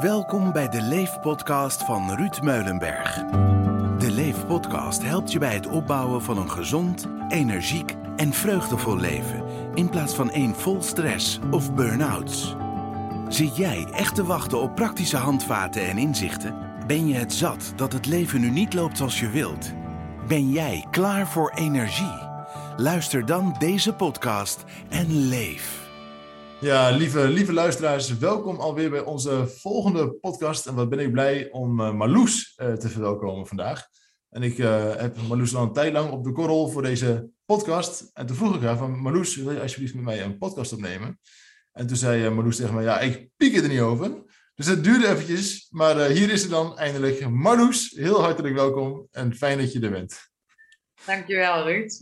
[0.00, 3.14] Welkom bij de Leef-podcast van Ruud Meulenberg.
[3.98, 9.44] De Leef-podcast helpt je bij het opbouwen van een gezond, energiek en vreugdevol leven...
[9.74, 12.56] in plaats van één vol stress of burn-outs.
[13.28, 16.54] Zit jij echt te wachten op praktische handvaten en inzichten?
[16.86, 19.72] Ben je het zat dat het leven nu niet loopt zoals je wilt?
[20.28, 22.22] Ben jij klaar voor energie?
[22.76, 25.83] Luister dan deze podcast en leef.
[26.64, 30.66] Ja, lieve, lieve luisteraars, welkom alweer bij onze volgende podcast.
[30.66, 33.86] En wat ben ik blij om uh, Marloes uh, te verwelkomen vandaag.
[34.30, 38.10] En ik uh, heb Marloes al een tijd lang op de korrel voor deze podcast.
[38.12, 41.18] En toen vroeg ik haar van, Marloes, wil je alsjeblieft met mij een podcast opnemen?
[41.72, 44.22] En toen zei Marloes tegen mij, ja, ik piek er niet over.
[44.54, 47.28] Dus het duurde eventjes, maar hier is ze dan eindelijk.
[47.28, 50.32] Marloes, heel hartelijk welkom en fijn dat je er bent.
[51.06, 51.98] Dankjewel, Ruud.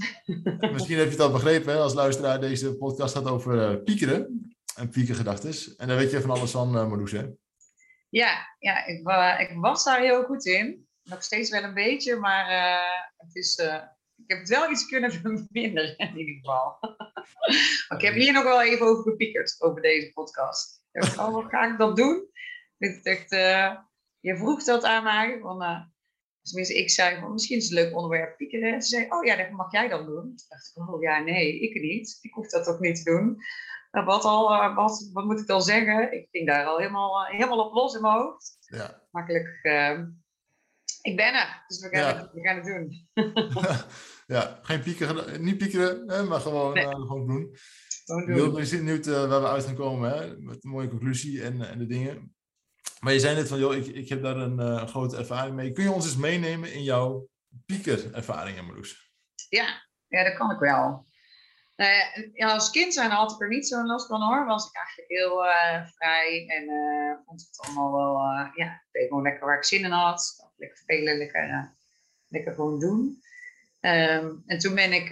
[0.72, 2.40] Misschien heb je het al begrepen, hè, als luisteraar.
[2.40, 5.76] Deze podcast gaat over piekeren en piekergedachtes.
[5.76, 7.26] En daar weet je van alles van, uh, Marloes, hè?
[8.08, 10.86] Ja, ja ik, uh, ik, was daar heel goed in.
[11.02, 13.58] Nog steeds wel een beetje, maar uh, het is,
[14.16, 16.78] ik heb het wel iets kunnen verminderen in ieder geval.
[17.88, 20.82] maar ik heb hier nog wel even over gepiekerd, over deze podcast.
[20.92, 22.30] Ik dacht, oh, ga ik dat doen?
[22.78, 23.30] Ik dacht,
[24.20, 25.90] je vroeg dat aan mij, van,
[26.42, 28.82] Tenminste, ik zei van misschien is het een leuk onderwerp piekeren.
[28.82, 30.32] Ze zei, oh ja, dat mag jij dan doen.
[30.32, 32.18] Ik dacht, oh ja, nee, ik niet.
[32.20, 33.36] Ik hoef dat ook niet te doen.
[33.92, 36.12] Wat, al, uh, wat, wat moet ik dan zeggen?
[36.12, 38.56] Ik ging daar al helemaal, uh, helemaal op los in mijn hoofd.
[38.60, 39.02] Ja.
[39.10, 39.58] Makkelijk.
[39.62, 39.98] Uh,
[41.02, 42.16] ik ben er, dus we gaan, ja.
[42.16, 43.08] het, we gaan het doen.
[44.36, 46.84] ja, geen piekeren, niet piekeren, hè, maar gewoon, nee.
[46.84, 47.56] gewoon doen.
[48.04, 48.52] Gewoon doen.
[48.54, 51.86] Ben benieuwd waar we uit gaan komen, hè, met een mooie conclusie en, en de
[51.86, 52.34] dingen.
[53.00, 55.72] Maar je zei net van, joh, ik, ik heb daar een grote ervaring mee.
[55.72, 57.28] Kun je ons eens meenemen in jouw
[57.66, 59.12] piekerervaringen, Marloes?
[59.48, 61.06] Ja, ja, dat kan ik wel.
[61.82, 64.46] Uh, ja, als kind zijn had ik er niet zo'n last van hoor.
[64.46, 68.18] Was ik eigenlijk heel uh, vrij en uh, vond het allemaal wel,
[68.54, 70.50] ja, deed gewoon lekker waar ik zin in had.
[70.56, 71.74] Lekker spelen, lekker,
[72.28, 73.22] lekker gewoon doen.
[73.80, 75.08] Um, en toen ben ik,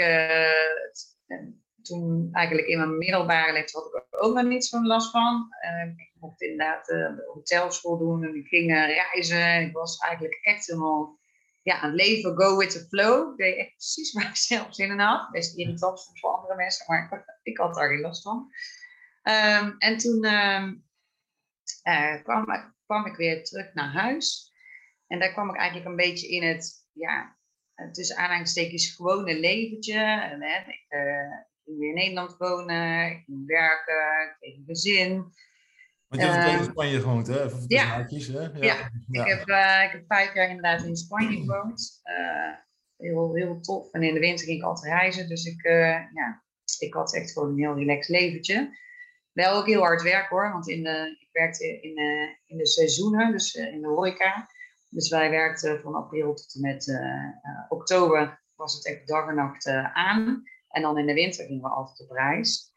[1.82, 5.48] toen eigenlijk in mijn middelbare leeftijd had ik er ook nog niet zo'n last van.
[5.60, 9.60] Ehm, ik mocht inderdaad de hotelschool doen en ik ging reizen.
[9.60, 11.18] Ik was eigenlijk echt helemaal
[11.62, 13.30] ja, leven go with the flow.
[13.30, 15.30] Ik deed echt precies waar ik zelf zin in had.
[15.30, 18.52] Best irritant voor andere mensen, maar ik, had daar geen last van.
[19.22, 20.84] Um, en toen um,
[21.88, 24.52] uh, kwam, kwam, ik weer terug naar huis.
[25.06, 27.38] En daar kwam ik eigenlijk een beetje in het, ja,
[27.92, 30.00] tussen aanhalingstekens gewone leventje.
[30.00, 34.64] En, hè, ik uh, ging weer in Nederland wonen, ik ging werken, ik kreeg een
[34.66, 35.32] gezin.
[36.10, 37.44] Want je hebt uh, in Spanje gewoond, hè?
[37.44, 37.84] Even ja.
[37.84, 38.40] Haakjes, hè?
[38.40, 38.50] Ja.
[38.60, 38.90] ja.
[39.10, 42.00] Ik, heb, uh, ik heb vijf jaar inderdaad in Spanje gewoond.
[42.04, 42.54] Uh,
[42.96, 43.92] heel, heel tof.
[43.92, 45.28] En in de winter ging ik altijd reizen.
[45.28, 45.62] Dus ik,
[46.12, 46.42] ja,
[46.78, 48.78] ik had echt gewoon een heel relaxed leventje.
[49.32, 51.96] Wel ook heel hard werk hoor, want in de, ik werkte in,
[52.46, 54.48] in de seizoenen, dus in de horeca.
[54.88, 57.00] Dus wij werkten van april tot en met
[57.68, 60.42] oktober was het echt dag en nacht aan.
[60.68, 62.69] En dan in de winter gingen we altijd op reis.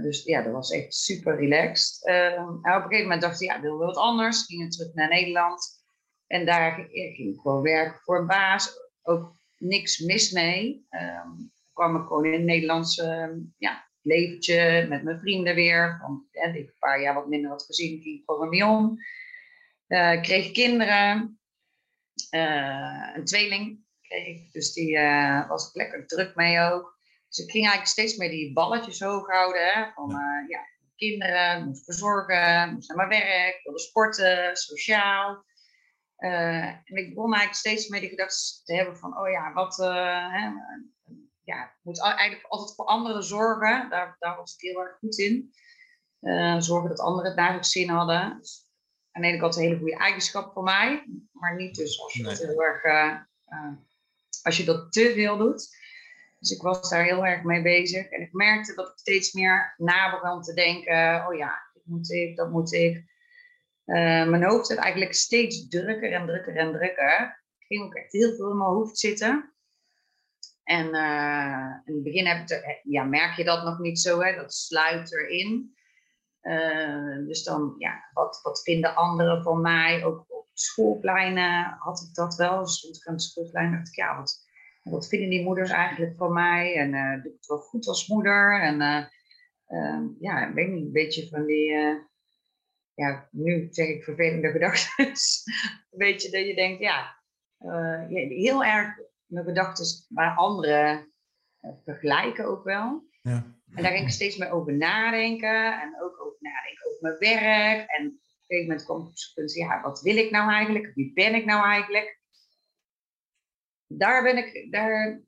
[0.00, 2.08] Dus ja, dat was echt super relaxed.
[2.08, 4.44] Uh, op een gegeven moment dacht ik, ja, wil wat anders.
[4.44, 5.84] Ging terug naar Nederland.
[6.26, 8.70] En daar ging ik gewoon werken voor een baas.
[9.02, 10.86] Ook niks mis mee.
[10.90, 12.96] Um, kwam ik gewoon in een Nederlands
[13.58, 15.98] ja, leventje met mijn vrienden weer.
[16.02, 18.98] Want ja, ik een paar jaar wat minder had gezien, ging gewoon mee om.
[19.88, 21.40] Uh, kreeg kinderen.
[22.30, 24.52] Eh, een tweeling kreeg ik.
[24.52, 24.98] Dus die
[25.48, 27.00] was ik lekker druk mee ook.
[27.32, 29.72] Dus ik ging eigenlijk steeds meer die balletjes hoog houden.
[29.72, 30.60] Hè, van uh, ja,
[30.96, 35.44] kinderen, moest verzorgen, moest naar mijn werk, wilde sporten, sociaal.
[36.18, 39.78] Uh, en ik begon eigenlijk steeds meer die gedachten te hebben van, oh ja, wat,
[39.78, 40.50] uh, hè,
[41.42, 43.90] ja, ik moet eigenlijk altijd voor anderen zorgen.
[43.90, 45.54] Daar, daar was ik heel erg goed in.
[46.62, 48.38] zorgen dat anderen het dagelijks zin hadden.
[48.38, 48.66] Dus
[49.12, 52.22] aan de ene kant een hele goede eigenschap voor mij, maar niet dus als je
[52.22, 52.34] nee.
[52.34, 52.82] dat heel erg,
[54.42, 55.80] als je dat te veel doet.
[56.42, 58.08] Dus ik was daar heel erg mee bezig.
[58.08, 62.10] En ik merkte dat ik steeds meer na begon te denken: oh ja, dit moet
[62.10, 62.96] ik, dat moet ik.
[63.86, 67.44] Uh, mijn hoofd werd eigenlijk steeds drukker en drukker en drukker.
[67.58, 69.54] Ik ging ook echt heel veel in mijn hoofd zitten.
[70.62, 74.34] En uh, in het begin heb ik ja, merk je dat nog niet zo, hè?
[74.34, 75.76] dat sluit erin.
[77.26, 80.04] Dus dan, ja, wat, wat vinden anderen van mij?
[80.04, 82.62] Ook op schoolpleinen had ik dat wel.
[82.62, 84.50] Dus stond ik aan het schoolplein dacht ik, ja, wat,
[84.82, 86.76] wat vinden die moeders eigenlijk van mij?
[86.76, 88.60] En uh, doe ik het wel goed als moeder?
[88.60, 89.04] En uh,
[89.68, 91.96] uh, ja, ik weet niet, een beetje van die, eh,
[92.94, 95.06] ja, nu zeg ik vervelende gedachten.
[95.90, 97.20] een beetje dat je denkt, ja,
[98.28, 101.12] heel erg mijn gedachten waar anderen
[101.84, 103.04] vergelijken ook wel.
[103.22, 103.56] Ja.
[103.74, 105.80] En daar ging ik steeds meer over nadenken.
[105.80, 107.90] En ook over nadenken over mijn werk.
[107.90, 110.90] En gegeven moment kwam ik op zo'n punt, ja, wat wil ik nou eigenlijk?
[110.94, 112.20] Wie ben ik nou eigenlijk?
[113.98, 115.22] Daar ben ik, daar,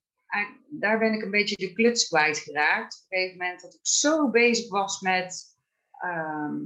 [0.68, 2.94] daar ben ik een beetje de kluts kwijtgeraakt.
[2.94, 5.58] Op een gegeven moment dat ik zo bezig was met,
[5.90, 6.60] ehm,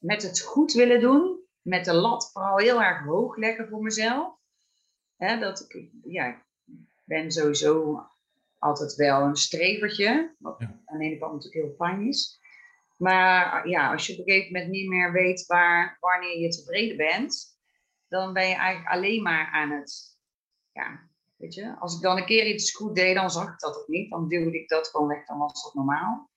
[0.00, 1.42] met het goed willen doen.
[1.62, 4.38] Met de lat vooral heel erg hoog leggen voor mezelf.
[5.16, 6.44] Dat ik, ja, ik
[7.04, 8.02] ben sowieso
[8.58, 10.34] altijd wel een strevertje.
[10.38, 12.40] Wat aan de ene kant natuurlijk heel fijn is.
[12.96, 16.96] Maar ja, als je op een gegeven moment niet meer weet waar, wanneer je tevreden
[16.96, 17.58] bent,
[18.08, 20.13] dan ben je eigenlijk alleen maar aan het,
[20.74, 23.76] ja, weet je, als ik dan een keer iets goed deed, dan zag ik dat
[23.76, 24.10] ook niet.
[24.10, 26.30] Dan duwde ik dat gewoon weg, dan was dat normaal.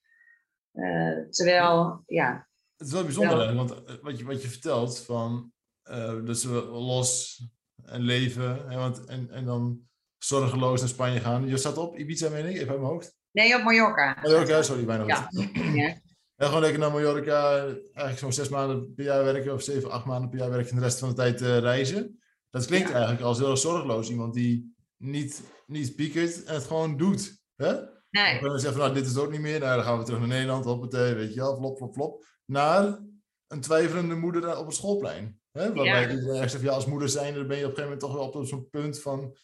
[0.74, 2.48] Uh, terwijl, ja.
[2.78, 5.52] Het is wel bijzonder, want eh, wat je, wat je vertelt van,
[5.90, 7.42] uh, dus los
[7.84, 9.82] en leven, hè, want, en, en dan
[10.18, 11.48] zorgeloos naar Spanje gaan.
[11.48, 13.16] Je zat op Ibiza, meen ik, even uit mijn hoofd.
[13.32, 14.18] Nee, op Mallorca.
[14.22, 15.06] Mallorca, sorry, bijna.
[15.06, 15.30] Ja.
[16.36, 20.06] Ja, gewoon lekker naar Mallorca, eigenlijk zo'n zes maanden per jaar werken of zeven, acht
[20.06, 22.20] maanden per jaar werken en de rest van de tijd uh, reizen.
[22.50, 24.10] Dat klinkt eigenlijk als heel zorgeloos.
[24.10, 27.44] Iemand die niet, niet piekert en het gewoon doet.
[27.56, 27.74] Hè?
[28.10, 28.42] Nee.
[28.42, 29.60] Dan zeggen van, nou, dit is het ook niet meer.
[29.60, 32.26] Nou, dan gaan we terug naar Nederland, hoppatee, weet je wel, flop, flop, flop.
[32.46, 33.00] Naar
[33.48, 35.40] een twijfelende moeder op het schoolplein.
[35.52, 35.74] Hè?
[35.74, 36.10] Waarbij ja.
[36.10, 38.42] iedereen zegt, ja, als moeder zijn, dan ben je op een gegeven moment toch wel
[38.42, 39.38] op zo'n punt van...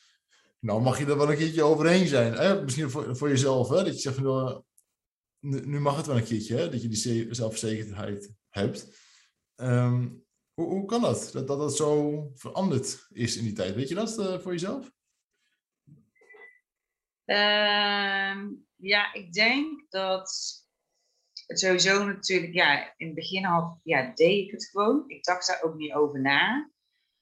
[0.59, 2.33] Nou, mag je er wel een keertje overheen zijn.
[2.33, 2.63] Hè?
[2.63, 3.75] Misschien voor, voor jezelf, hè?
[3.75, 4.63] dat je zegt van, nou,
[5.39, 6.69] nu, mag het wel een keertje, hè?
[6.69, 8.97] dat je die zelfverzekerdheid hebt.
[9.55, 10.07] Ehm,
[10.53, 11.29] hoe, kan dat?
[11.33, 11.47] dat?
[11.47, 13.75] Dat dat zo veranderd is in die tijd.
[13.75, 14.91] Weet je dat uh, voor jezelf?
[17.25, 20.31] Uh, ja, ik denk dat
[21.47, 25.03] het sowieso natuurlijk, ja, in het begin had, ja, deed ik het gewoon.
[25.07, 26.71] Ik dacht daar ook niet over na.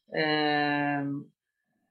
[0.10, 1.08] Uh,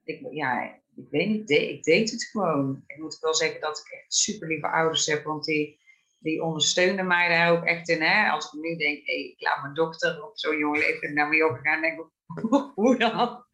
[0.03, 2.83] ik, ja, ik weet niet, ik deed het gewoon.
[2.87, 5.80] Ik moet wel zeggen dat ik echt super lieve ouders heb, want die
[6.21, 8.01] die ondersteunde mij daar ook echt in.
[8.01, 8.29] Hè?
[8.29, 11.61] Als ik nu denk, hey, ik laat mijn dochter op zo'n jonge leeftijd naar Mallorca
[11.61, 12.07] gaan, denk ik,
[12.75, 13.45] hoe dan?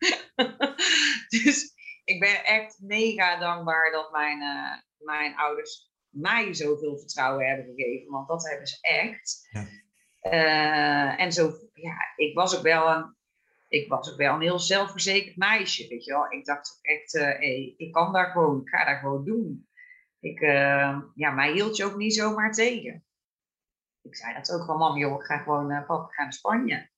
[1.44, 1.74] dus
[2.04, 8.12] ik ben echt mega dankbaar dat mijn, uh, mijn ouders mij zoveel vertrouwen hebben gegeven,
[8.12, 9.48] want dat hebben ze echt.
[9.50, 9.66] Ja.
[10.31, 13.16] Uh, en zo, ja, ik was ook wel een,
[13.68, 16.31] ik was ook wel een heel zelfverzekerd meisje, weet je wel.
[16.31, 19.67] Ik dacht ook echt, uh, hey, ik kan daar gewoon, ik ga daar gewoon doen.
[20.28, 23.06] Ik, uh, ja, mij hield je ook niet zomaar tegen.
[24.02, 26.90] Ik zei dat ook van, mam, joh, ik ga gewoon, uh, papa, ga naar Spanje.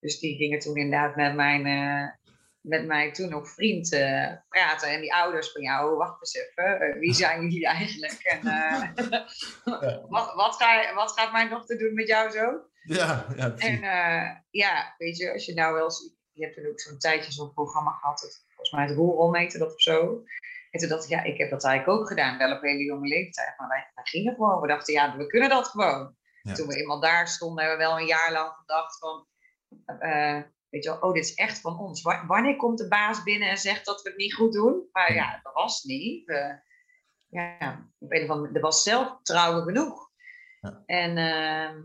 [0.00, 2.08] Dus die gingen toen inderdaad met mijn, uh,
[2.60, 3.88] met mijn toen nog vriend
[4.48, 4.88] praten.
[4.88, 8.22] En die ouders van, ja, oh, wacht eens even, wie zijn jullie eigenlijk?
[8.22, 8.40] En
[10.08, 12.62] wat, wat, ga, wat gaat mijn dochter doen met jou zo?
[12.82, 13.54] Ja, ja.
[13.56, 13.80] En
[14.50, 17.52] ja, weet je, als je nou wel eens, je hebt er ook zo'n tijdje zo'n
[17.52, 20.24] programma gehad, het, volgens mij het roerrolmeter dat of zo.
[20.72, 23.08] En toen dacht ik, ja, ik heb dat eigenlijk ook gedaan, wel op hele jonge
[23.08, 23.58] leeftijd.
[23.58, 24.60] Maar wij, wij gingen gewoon.
[24.60, 26.16] We dachten, ja, we kunnen dat gewoon.
[26.54, 29.26] Toen we eenmaal daar stonden, hebben we wel een jaar lang gedacht van...
[30.00, 32.02] Uh, weet je wel, oh, dit is echt van ons.
[32.26, 34.88] Wanneer komt de baas binnen en zegt dat we het niet goed doen?
[34.92, 36.28] Maar ja, dat was niet.
[36.28, 36.54] Uh,
[37.26, 40.10] ja, op een of andere, er was zelfvertrouwen genoeg.
[40.60, 40.82] Ja.
[40.86, 41.16] En...
[41.16, 41.82] Uh,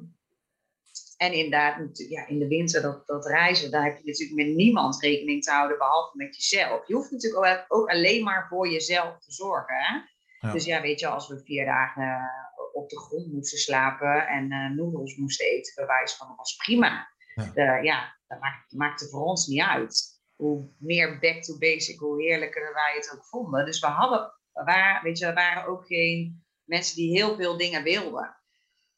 [1.18, 5.02] en inderdaad, ja, in de winter, dat, dat reizen, daar heb je natuurlijk met niemand
[5.02, 6.88] rekening te houden, behalve met jezelf.
[6.88, 9.76] Je hoeft natuurlijk ook, alleen maar voor jezelf te zorgen.
[9.76, 10.52] Hè?
[10.52, 14.52] Dus ja, weet je, als we vier dagen eh, op de grond moesten slapen en
[14.52, 17.08] uh, noedels moesten eten, bij wijze van, dat was prima.
[17.54, 20.22] Ja, ja dat maakt, maakte voor ons niet uit.
[20.36, 23.66] Hoe meer back to basic, hoe heerlijker wij het ook vonden.
[23.66, 27.84] Dus we hadden, waar, weet je, er waren ook geen mensen die heel veel dingen
[27.84, 28.38] wilden.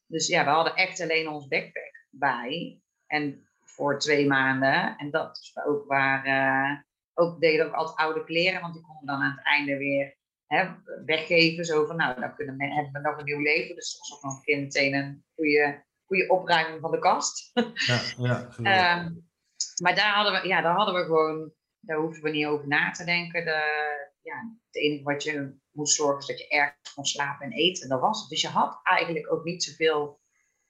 [0.06, 2.80] Dus ja, we hadden echt alleen ons backpack bij.
[3.06, 4.96] En voor twee maanden.
[4.96, 6.26] En dat is ook waar.
[6.26, 6.78] Uh,
[7.20, 10.68] ook deden ook altijd oude kleren, want die konden dan aan het einde weer hè,
[11.04, 11.64] weggeven.
[11.64, 13.74] Zo van, nou, dan kunnen we, hebben we nog een nieuw leven.
[13.74, 17.50] Dus dat was ook nog een keer meteen een goede, goede opruiming van de kast.
[17.74, 18.48] Ja, ja
[19.04, 19.28] um,
[19.82, 22.90] maar daar hadden, we, ja, daar hadden we gewoon, daar hoefden we niet over na
[22.90, 23.44] te denken.
[23.44, 23.62] De,
[24.22, 27.88] ja, het enige wat je moest zorgen is dat je ergens kon slapen en eten.
[27.88, 28.28] Dat was het.
[28.28, 30.19] Dus je had eigenlijk ook niet zoveel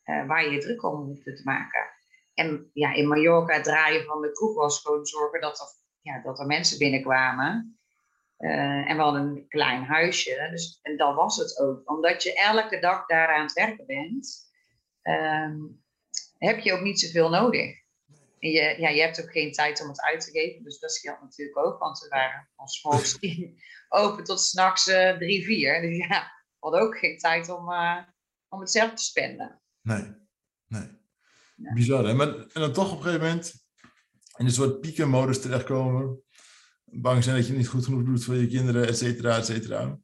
[0.05, 1.91] uh, waar je je druk om hoefde te maken.
[2.35, 5.67] En ja, in Mallorca draaien van de kroeg was gewoon zorgen dat er,
[6.01, 7.79] ja, dat er mensen binnenkwamen.
[8.39, 11.91] Uh, en we hadden een klein huisje, dus, en dat was het ook.
[11.91, 14.51] Omdat je elke dag daar aan het werken bent,
[15.03, 15.55] uh,
[16.39, 17.79] heb je ook niet zoveel nodig.
[18.39, 20.93] En je, ja, je hebt ook geen tijd om het uit te geven, dus dat
[20.93, 21.79] scheelt natuurlijk ook.
[21.79, 23.19] Want we waren van s'morgens
[23.89, 25.81] open tot s'nachts uh, drie, vier.
[25.81, 27.99] Dus ja, we hadden ook geen tijd om, uh,
[28.49, 29.60] om het zelf te spenden.
[29.83, 30.15] Nee,
[30.67, 30.99] nee.
[31.75, 32.15] Bizar, hè?
[32.15, 33.53] Maar, en dan toch op een gegeven moment
[34.37, 36.23] in een soort piekenmodus terechtkomen.
[36.85, 39.99] Bang zijn dat je niet goed genoeg doet voor je kinderen, et cetera, et cetera.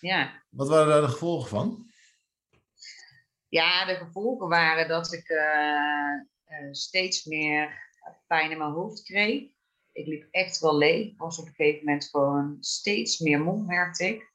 [0.00, 0.44] Ja.
[0.48, 1.90] Wat waren daar de gevolgen van?
[3.48, 7.92] Ja, de gevolgen waren dat ik uh, steeds meer
[8.26, 9.42] pijn in mijn hoofd kreeg.
[9.92, 11.06] Ik liep echt wel leeg.
[11.06, 14.32] Ik was op een gegeven moment gewoon steeds meer mond, merkte ik.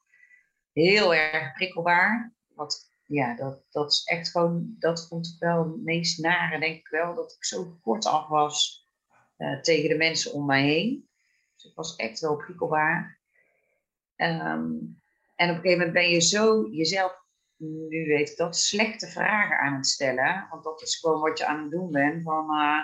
[0.72, 2.34] Heel erg prikkelbaar.
[2.46, 6.76] Wat, ja, dat, dat is echt gewoon, dat vond ik wel het meest nare, denk
[6.76, 8.88] ik wel, dat ik zo kort af was
[9.38, 11.08] uh, tegen de mensen om mij heen.
[11.54, 13.20] Dus ik was echt wel prikkelbaar.
[14.16, 15.02] Um,
[15.34, 17.22] en op een gegeven moment ben je zo jezelf,
[17.56, 20.46] nu weet ik dat, slechte vragen aan het stellen.
[20.50, 22.22] Want dat is gewoon wat je aan het doen bent.
[22.22, 22.80] Van, uh,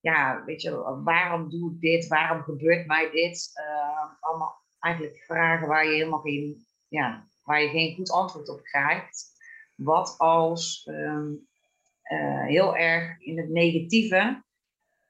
[0.00, 2.06] ja, weet je, waarom doe ik dit?
[2.06, 3.50] Waarom gebeurt mij dit?
[3.54, 8.62] Uh, allemaal eigenlijk vragen waar je helemaal geen, ja, waar je geen goed antwoord op
[8.62, 9.26] krijgt.
[9.74, 11.48] Wat als um,
[12.12, 14.44] uh, heel erg in het negatieve.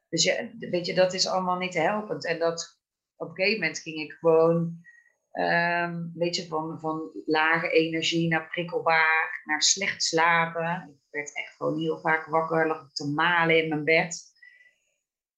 [0.09, 2.26] Dus je, weet je, dat is allemaal niet helpend.
[2.26, 2.78] En dat
[3.16, 4.87] op een gegeven moment ging ik gewoon
[5.33, 10.88] Um, weet je, van, van lage energie naar prikkelbaar, naar slecht slapen.
[10.90, 14.25] Ik werd echt gewoon heel vaak wakker, lag te malen in mijn bed.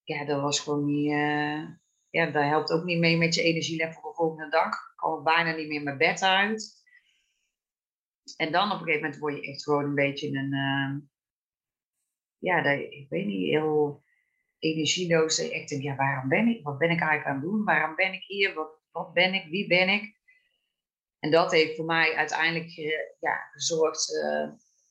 [0.02, 1.10] Ja, dat was gewoon niet.
[1.10, 1.68] Uh,
[2.10, 4.66] ja, dat helpt ook niet mee met je energielevel voor de volgende dag.
[4.66, 6.79] Ik kwam bijna niet meer mijn bed uit.
[8.36, 10.52] En dan op een gegeven moment word je echt gewoon een beetje een.
[10.52, 11.08] Uh,
[12.38, 14.02] ja, ik weet niet, heel
[14.58, 15.38] energieloos.
[15.38, 16.62] Echt ja, waarom ben ik?
[16.62, 17.64] Wat ben ik eigenlijk aan het doen?
[17.64, 18.54] Waarom ben ik hier?
[18.54, 19.46] Wat, wat ben ik?
[19.50, 20.18] Wie ben ik?
[21.18, 22.70] En dat heeft voor mij uiteindelijk
[23.20, 24.48] ja, gezorgd uh,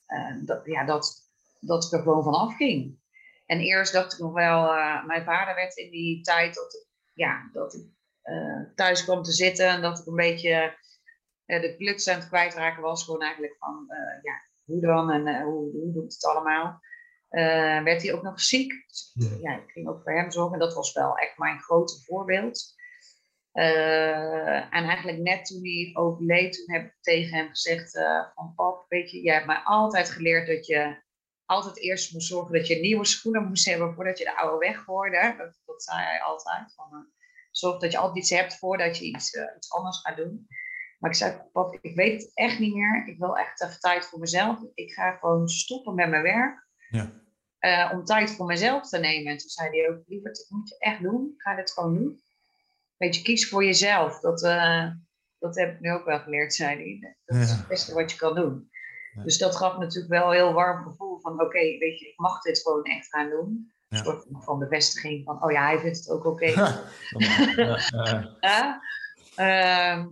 [0.07, 1.29] uh, dat, ja, dat,
[1.59, 2.99] dat ik er gewoon vanaf ging.
[3.45, 4.73] En eerst dacht ik nog wel,
[5.05, 7.87] mijn vader werd in die tijd dat ja, dat ik
[8.75, 10.77] thuis kwam te zitten en dat ik een beetje
[11.57, 13.03] de kluts aan het kwijtraken was.
[13.03, 13.85] Gewoon eigenlijk van,
[14.21, 14.33] ja,
[14.65, 16.79] hoe dan en hoe, hoe doet het allemaal?
[17.83, 18.71] werd hij ook nog ziek.
[18.87, 20.53] Dus, ja, ik ging ook voor hem zorgen.
[20.53, 22.77] En dat was wel echt mijn grote voorbeeld.
[23.53, 28.53] Uh, en eigenlijk net toen hij overleed, toen heb ik tegen hem gezegd uh, van
[28.55, 31.01] pap, weet je, jij hebt mij altijd geleerd dat je
[31.45, 35.35] altijd eerst moest zorgen dat je nieuwe schoenen moest hebben voordat je de oude weggooide.
[35.37, 36.73] Dat, dat zei hij altijd.
[36.75, 37.07] Van,
[37.51, 40.47] zorg dat je altijd iets hebt voordat je iets, iets anders gaat doen.
[40.99, 43.07] Maar ik zei, pap, ik weet het echt niet meer.
[43.07, 44.59] Ik wil echt even tijd voor mezelf.
[44.73, 46.67] Ik ga gewoon stoppen met mijn werk.
[46.89, 47.91] Ja.
[47.91, 49.31] om tijd voor mezelf te nemen.
[49.31, 51.33] En toen zei hij ook, lieverd, dat moet je echt doen.
[51.35, 52.21] Ik ga dit gewoon doen
[52.99, 54.19] weet je, kies voor jezelf.
[54.19, 54.91] Dat, uh,
[55.39, 57.15] dat heb ik nu ook wel geleerd, zei hij.
[57.25, 58.69] Dat is het beste wat je kan doen.
[59.13, 59.23] Ja.
[59.23, 62.41] Dus dat gaf natuurlijk wel een heel warm gevoel van, oké, weet je, ik mag
[62.41, 63.71] dit gewoon echt gaan doen.
[63.89, 64.03] Een ja.
[64.03, 66.53] soort van bevestiging van, oh ja, hij vindt het ook oké.
[67.13, 68.77] Okay.
[69.35, 70.05] uh,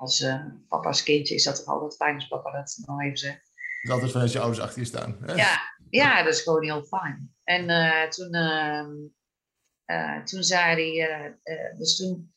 [0.00, 3.52] als uh, papa's kindje is dat toch altijd fijn als papa dat nog even zegt.
[3.82, 5.16] Dat is altijd vanuit je ouders achter je staan.
[5.20, 5.34] Hè?
[5.34, 5.58] Ja,
[5.90, 7.34] ja, dat is gewoon heel fijn.
[7.44, 8.34] En uh, toen
[9.86, 11.38] uh, toen zei hij,
[11.76, 12.34] dus toen,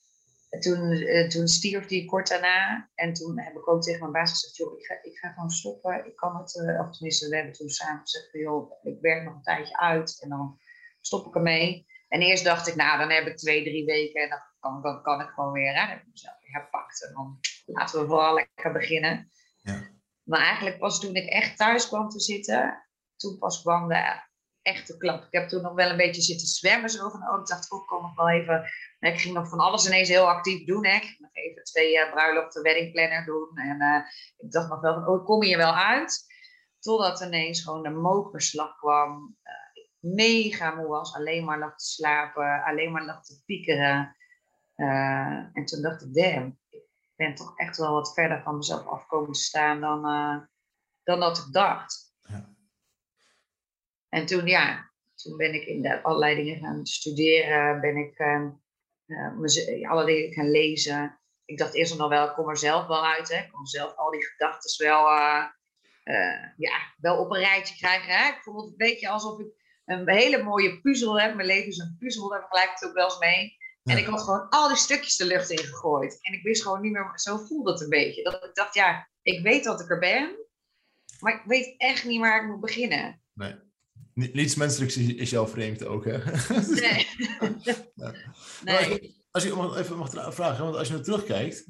[0.59, 2.89] toen, toen stierf hij kort daarna.
[2.95, 5.49] En toen heb ik ook tegen mijn baas gezegd, joh, ik ga, ik ga gewoon
[5.49, 6.05] stoppen.
[6.05, 9.41] Ik kan het, of tenminste, we hebben toen samen gezegd, joh, ik werk nog een
[9.41, 10.59] tijdje uit en dan
[11.01, 11.85] stop ik ermee.
[12.07, 15.01] En eerst dacht ik, nou, dan heb ik twee, drie weken en dan kan, dan
[15.01, 15.91] kan ik gewoon weer.
[15.91, 19.31] Ik mezelf herpakt en dan laten we vooral lekker beginnen.
[19.61, 19.91] Ja.
[20.23, 24.21] Maar eigenlijk pas toen ik echt thuis kwam te zitten, toen pas kwam de
[24.61, 25.23] echte klap.
[25.23, 27.87] Ik heb toen nog wel een beetje zitten zwemmen zo van, oh, ik dacht, ook
[27.87, 28.63] kom ik wel even.
[28.99, 30.85] Ik ging nog van alles ineens heel actief doen.
[30.85, 30.95] Hè.
[30.95, 33.57] Ik ging nog even twee uh, bruiloften, weddingplanner doen.
[33.57, 34.05] En uh,
[34.37, 36.25] ik dacht nog wel van, oh, kom je wel uit?
[36.79, 39.37] Totdat ineens gewoon de mokerslag kwam.
[39.43, 44.15] Uh, ik mega moe was, alleen maar lag te slapen, alleen maar lag te piekeren.
[45.53, 46.83] En toen dacht ik, damn, ik
[47.15, 50.01] ben toch echt wel wat verder van mezelf afkomen te staan dan,
[51.03, 52.11] dan dat ik dacht.
[54.09, 57.81] En toen, ja, toen ben ik inderdaad allerlei dingen gaan studeren.
[57.81, 61.19] Ben ik uh, alle dingen gaan lezen.
[61.45, 63.29] Ik dacht eerst nog wel, ik kom er zelf wel uit.
[63.29, 63.37] Hè.
[63.37, 65.07] Ik kon zelf al die gedachten wel,
[66.57, 68.17] ja, wel op een rijtje krijgen.
[68.17, 68.29] Hè.
[68.29, 69.47] Ik vond het een beetje alsof ik
[69.85, 71.35] een hele mooie puzzel heb.
[71.35, 73.57] Mijn leven is een puzzel, daar vergelijk ik het ook wel eens mee.
[73.83, 76.17] En ik had gewoon al die stukjes de lucht in gegooid.
[76.21, 78.23] En ik wist gewoon niet meer, zo voelde het een beetje.
[78.23, 80.35] Dat ik dacht, ja, ik weet dat ik er ben.
[81.19, 83.21] Maar ik weet echt niet waar ik moet beginnen.
[83.33, 83.55] Nee.
[84.13, 86.17] Niets menselijks is jou vreemd ook, hè?
[86.81, 87.07] Nee.
[88.63, 89.21] nee.
[89.31, 91.67] Als, je, even mag vragen, want als je naar terugkijkt,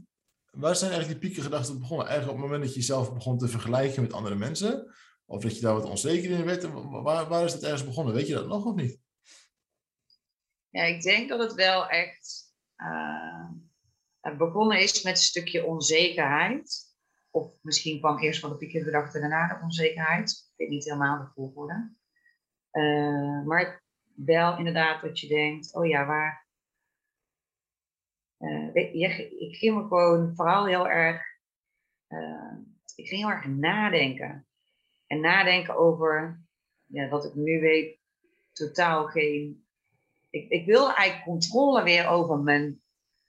[0.52, 2.08] waar zijn eigenlijk die piekengedachten begonnen?
[2.08, 4.94] Eigenlijk op het moment dat je jezelf begon te vergelijken met andere mensen,
[5.26, 6.64] of dat je daar wat onzeker in werd,
[7.04, 8.14] waar, waar is het ergens begonnen?
[8.14, 9.00] Weet je dat nog of niet?
[10.74, 13.48] Ja, ik denk dat het wel echt uh,
[14.38, 16.92] begonnen is met een stukje onzekerheid.
[17.32, 20.32] Of misschien kwam eerst van de piekengedachte en daarna de onzekerheid.
[20.32, 21.96] Ik weet niet helemaal de volgorde.
[22.72, 23.84] Uh, maar
[24.16, 26.48] wel inderdaad dat je denkt, oh ja, waar.
[28.74, 31.22] Je, ik ging me gewoon vooral heel erg.
[32.96, 34.48] Ik ging heel erg nadenken.
[35.08, 36.44] En nadenken over
[36.86, 38.00] ja, wat ik nu weet,
[38.52, 39.63] totaal geen.
[40.34, 42.82] Ik, ik wilde eigenlijk controle weer over mijn,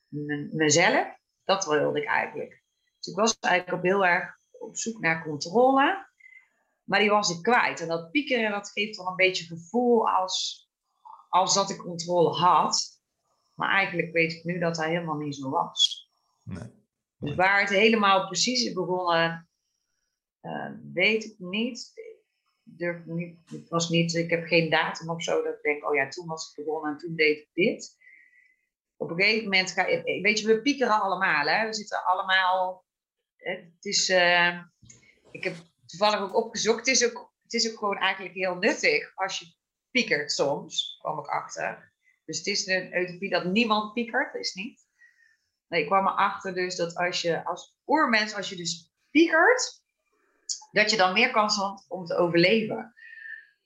[0.08, 1.18] mijn, mezelf.
[1.44, 2.62] Dat wilde ik eigenlijk.
[2.98, 6.08] Dus ik was eigenlijk op heel erg op zoek naar controle.
[6.84, 7.80] Maar die was ik kwijt.
[7.80, 10.68] En dat piekeren, dat geeft dan een beetje gevoel als,
[11.28, 13.00] als dat ik controle had.
[13.54, 16.10] Maar eigenlijk weet ik nu dat dat helemaal niet zo was.
[16.42, 16.72] Nee.
[17.16, 19.48] Dus waar het helemaal precies is begonnen,
[20.42, 21.92] uh, weet ik niet.
[22.76, 23.38] Durf niet.
[23.68, 24.14] Was niet.
[24.14, 26.92] Ik heb geen datum of zo dat ik denk, oh ja, toen was ik begonnen
[26.92, 27.96] en toen deed ik dit.
[28.96, 31.46] Op een gegeven moment ga je, weet je, we piekeren allemaal.
[31.46, 31.66] Hè?
[31.66, 32.84] We zitten allemaal.
[33.36, 34.60] Het is, uh,
[35.30, 35.54] ik heb
[35.86, 36.78] toevallig ook opgezocht.
[36.78, 39.46] Het is ook, het is ook gewoon eigenlijk heel nuttig als je
[39.90, 41.92] piekert soms, kwam ik achter.
[42.24, 44.86] Dus het is een utopie dat niemand piekert, is niet.
[45.68, 49.83] Nee, ik kwam erachter dus dat als je als oermens, als je dus piekert,
[50.74, 52.94] dat je dan meer kans hebt om te overleven.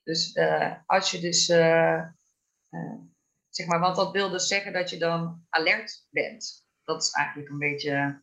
[0.02, 2.02] Dus uh, als je dus, uh,
[2.70, 2.98] uh,
[3.50, 6.66] zeg maar, want dat wil dus zeggen dat je dan alert bent.
[6.84, 8.22] Dat is eigenlijk een beetje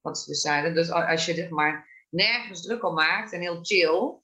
[0.00, 0.74] wat ze dus zeiden.
[0.74, 4.20] Dus als je zeg maar nergens druk om maakt en heel chill.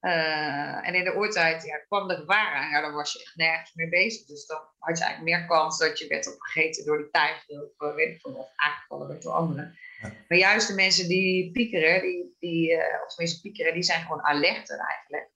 [0.00, 3.74] En in de oortijd ja, kwam er gevaar aan, ja, dan was je echt nergens
[3.74, 4.26] mee bezig.
[4.26, 7.92] Dus dan had je eigenlijk meer kans dat je werd opgegeten door die tijger of
[8.22, 9.78] of aangevallen door anderen.
[10.00, 14.22] Maar juist de mensen die piekeren, die, die, uh, of tenminste piekeren, die zijn gewoon
[14.22, 15.30] alerter eigenlijk.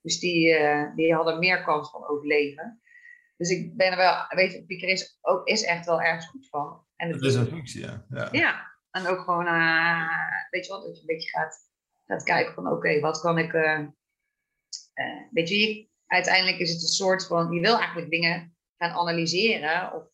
[0.00, 0.56] Dus die,
[0.94, 2.80] die hadden meer kans van overleven.
[3.36, 6.48] Dus ik ben er wel, weet je, piekeren is, ook, is echt wel ergens goed
[6.48, 6.86] van.
[6.96, 8.06] En het, is een functie, ja.
[8.08, 8.28] ja.
[8.32, 8.72] ja.
[8.90, 10.08] En ook gewoon, uh,
[10.50, 11.56] weet je wat, dat je een beetje gaat,
[12.06, 13.52] gaat kijken van oké, wat kan ik.
[13.52, 13.78] Uh,
[14.94, 19.92] uh, weet je, uiteindelijk is het een soort van, je wil eigenlijk dingen gaan analyseren
[19.92, 20.11] of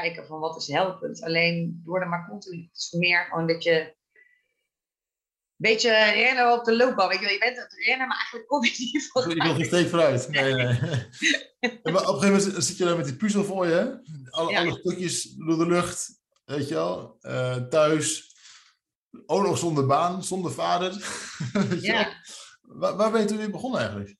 [0.00, 1.22] kijken van wat is helpend.
[1.22, 6.76] Alleen door er maar continu, is meer gewoon dat je een beetje rennen op de
[6.76, 7.08] loopbaan.
[7.08, 9.36] Weet je, je bent aan het rennen, maar eigenlijk kom je niet vooruit.
[9.36, 10.28] Je wil geen steek vooruit.
[10.30, 11.92] Nee, nee.
[11.92, 14.00] maar op een gegeven moment zit je daar met die puzzel voor je.
[14.30, 14.60] Alle, ja.
[14.60, 16.22] alle stukjes door de lucht.
[16.44, 17.18] Weet je wel?
[17.20, 18.32] Uh, thuis.
[19.26, 20.92] Ook nog zonder baan, zonder vader.
[21.80, 22.22] ja.
[22.60, 24.16] Waar, waar, ben je toen weer begonnen eigenlijk?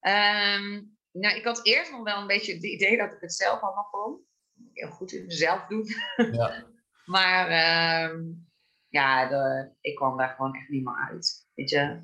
[0.00, 3.60] Um, nou, ik had eerst nog wel een beetje het idee dat ik het zelf
[3.60, 4.26] allemaal kon.
[4.72, 5.86] Heel goed in mezelf doen.
[6.16, 6.64] Ja.
[7.04, 8.48] maar um,
[8.88, 11.48] ja, de, ik kwam daar gewoon echt niet meer uit.
[11.54, 12.00] Weet je,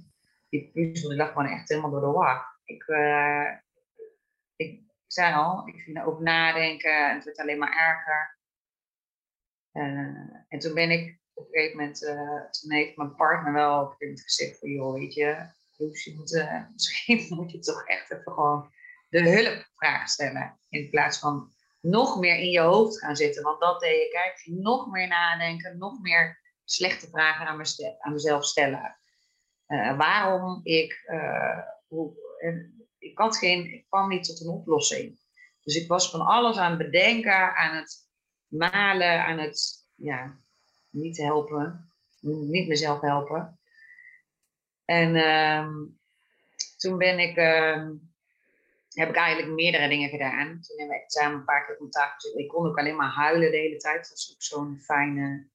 [0.48, 2.59] die puzzel die lag gewoon echt helemaal door de war.
[2.64, 3.51] Ik, uh,
[4.57, 8.38] ik zei al, ik ging erover nadenken en het werd alleen maar erger.
[9.72, 13.75] Uh, en toen ben ik op een gegeven moment, uh, toen heeft mijn partner wel
[13.75, 17.53] op een gegeven moment gezegd van, joh, weet je, dus je moet, uh, misschien moet
[17.53, 18.70] je toch echt even gewoon
[19.12, 20.59] de hulpvraag stellen.
[20.68, 23.42] In plaats van nog meer in je hoofd gaan zitten.
[23.42, 24.62] Want dat deed ik eigenlijk.
[24.62, 28.96] Nog meer nadenken, nog meer slechte vragen aan, me aan mezelf stellen.
[29.66, 31.05] Uh, waarom ik,
[31.87, 32.14] hoe,
[32.98, 35.20] ik, had geen, ik kwam niet tot een oplossing.
[35.62, 38.09] Dus ik was van alles aan het bedenken, aan het
[38.46, 40.38] malen, aan het ja,
[40.90, 43.61] niet helpen, niet mezelf helpen.
[44.85, 45.68] En uh,
[46.77, 47.88] toen ben ik, uh,
[48.92, 50.46] heb ik eigenlijk meerdere dingen gedaan.
[50.46, 52.38] Toen hebben we samen een paar keer contact gezet.
[52.38, 54.09] Ik kon ook alleen maar huilen de hele tijd.
[54.09, 55.48] Dat is ook zo'n fijne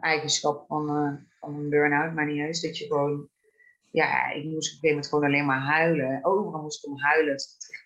[0.00, 2.62] eigenschap van, uh, van een burn-out, maar niet juist.
[2.62, 3.28] Dat je gewoon
[3.94, 6.24] ja, ik moest op een gegeven moment gewoon alleen maar huilen.
[6.24, 7.36] Overal moest ik om huilen.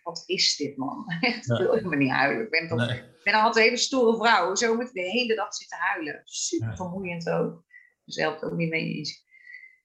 [0.03, 1.05] Wat is dit, man?
[1.21, 2.45] Echt, ik wil helemaal niet huilen.
[2.45, 2.99] Ik ben, toch, nee.
[2.99, 4.55] ik ben altijd een hele stoere vrouw.
[4.55, 6.21] Zo moet ik de hele dag zitten huilen.
[6.25, 7.65] Super vermoeiend ook.
[8.05, 9.25] Dus helpt ook niet mee eens.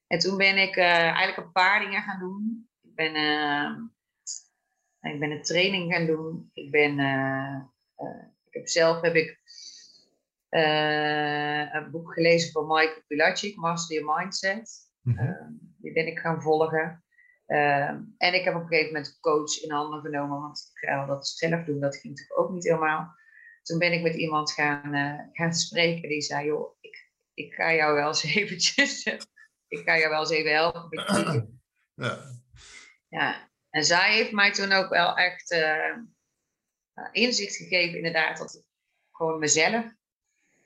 [0.07, 2.69] En toen ben ik uh, eigenlijk een paar dingen gaan doen.
[2.81, 3.77] Ik ben, uh,
[5.11, 6.49] ik ben een training gaan doen.
[6.53, 7.61] Ik ben, uh,
[8.45, 9.41] ik heb zelf heb ik
[10.49, 14.69] een boek gelezen van Michael Pilacic, Master Your Mindset.
[15.01, 17.03] Mm -hmm die ben ik gaan volgen.
[18.17, 21.27] En ik heb op een gegeven moment een coach in handen genomen, want ik dat
[21.27, 23.15] zelf doen, dat ging natuurlijk ook niet helemaal.
[23.61, 27.95] Toen ben ik met iemand gaan, gaan spreken die zei, joh, ik, ik ga jou
[27.95, 29.05] wel eens eventjes,
[29.67, 31.51] ik ga jou wel eens even helpen.
[31.95, 32.17] Ja.
[33.07, 33.51] ja.
[33.73, 35.97] En zij heeft mij toen ook wel echt uh,
[37.11, 38.63] inzicht gegeven, inderdaad, dat ik
[39.11, 39.85] gewoon mezelf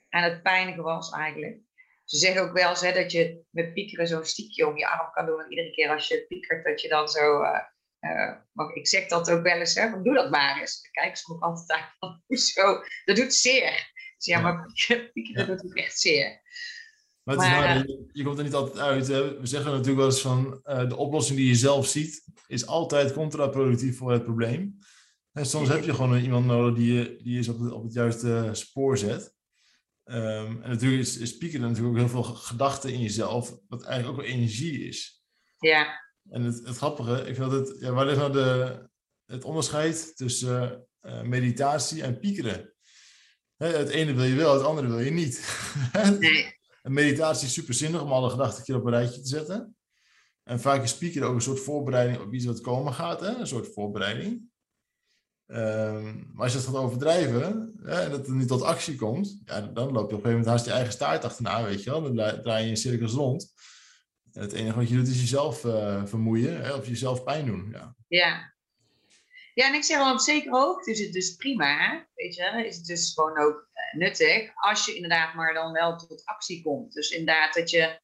[0.10, 1.60] aan het pijnigen was eigenlijk.
[2.04, 5.12] Ze zeggen ook wel eens hè, dat je met piekeren zo'n stiekje om je arm
[5.12, 5.39] kan doen.
[5.41, 7.41] En iedere keer als je piekert, dat je dan zo.
[7.41, 7.60] Uh,
[8.00, 8.36] uh,
[8.74, 10.82] ik zeg dat ook wel eens, hè, van, doe dat maar eens.
[10.82, 12.84] Dan kijken ze me ook altijd aan van, hoezo?
[13.06, 13.91] Dat doet zeer.
[14.15, 14.74] Dus ja, maar
[15.13, 16.41] piekeren, doet ook echt zeer.
[17.27, 19.07] Maar, maar is je, je, komt er niet altijd uit.
[19.07, 19.39] Hè?
[19.39, 23.13] We zeggen natuurlijk wel eens van uh, de oplossing die je zelf ziet, is altijd
[23.13, 24.77] contraproductief voor het probleem.
[25.31, 27.93] En soms heb je gewoon iemand nodig die je, die je op, het, op het
[27.93, 29.33] juiste spoor zet.
[30.03, 34.19] Ehm, en natuurlijk is, is piekeren natuurlijk ook heel veel gedachten in jezelf, wat eigenlijk
[34.19, 35.23] ook wel energie is.
[35.57, 36.01] Ja.
[36.29, 38.79] En het, het grappige, ik vind het, ja, waar ligt nou de,
[39.25, 42.71] het onderscheid tussen uh, meditatie en piekeren?
[43.57, 45.63] het ene wil je wel, het andere wil je niet.
[46.19, 46.57] nee.
[46.88, 49.76] Een meditatie is super zinnig om alle gedachten op een rijtje te zetten.
[50.43, 53.28] En vaak is piekeren ook een soort voorbereiding op iets wat komen gaat, hè?
[53.28, 54.50] een soort voorbereiding.
[55.47, 59.41] Um, maar als je het gaat overdrijven hè, en dat het niet tot actie komt,
[59.45, 61.89] ja, dan loop je op een gegeven moment haast je eigen staart achterna, weet je
[61.89, 62.02] wel.
[62.02, 63.54] Dan draai je in cirkels rond.
[64.32, 67.69] En het enige wat je doet is jezelf uh, vermoeien hè, of jezelf pijn doen.
[67.71, 67.95] Ja.
[68.08, 68.54] ja.
[69.54, 72.76] Ja, en ik zeg wel op zekere hoogte is het dus prima, weet je, is
[72.78, 76.93] het dus gewoon ook nuttig als je inderdaad maar dan wel tot actie komt.
[76.93, 78.00] Dus inderdaad dat je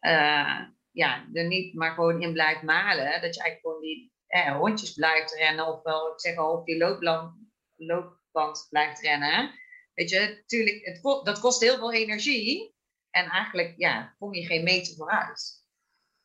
[0.00, 0.60] uh,
[0.90, 4.92] ja, er niet maar gewoon in blijft malen, dat je eigenlijk gewoon die eh, rondjes
[4.92, 7.34] blijft rennen, ofwel ik zeg al op die loopband,
[7.76, 9.54] loopband blijft rennen.
[9.94, 12.76] Weet je, natuurlijk, het, dat kost heel veel energie.
[13.10, 15.66] En eigenlijk ja, kom je geen meter vooruit.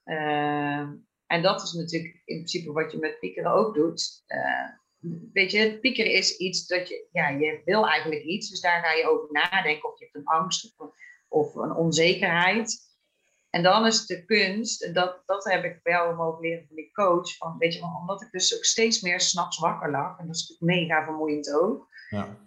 [0.06, 0.90] Uh,
[1.28, 4.24] en dat is natuurlijk in principe wat je met piekeren ook doet.
[5.34, 8.92] Weet je, piekeren is iets dat je, ja, je wil eigenlijk iets, dus daar ga
[8.92, 9.90] je over nadenken.
[9.90, 10.90] Of je hebt een angst of,
[11.28, 12.92] of een onzekerheid.
[13.50, 17.38] En dan is de kunst, dat, dat heb ik wel mogen leren van die coach,
[17.38, 20.50] van, weet je, omdat ik dus ook steeds meer s'nachts wakker lag, en dat is
[20.50, 21.88] natuurlijk mega vermoeiend ook.
[22.10, 22.38] Ja.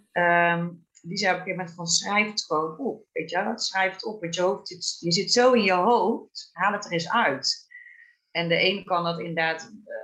[0.53, 3.93] Um, die zei op een gegeven moment van schrijf het gewoon op, weet je schrijf
[3.93, 6.91] het op, want je hoofd zit, je zit zo in je hoofd, haal het er
[6.91, 7.67] eens uit.
[8.31, 9.95] En de een kan dat inderdaad uh,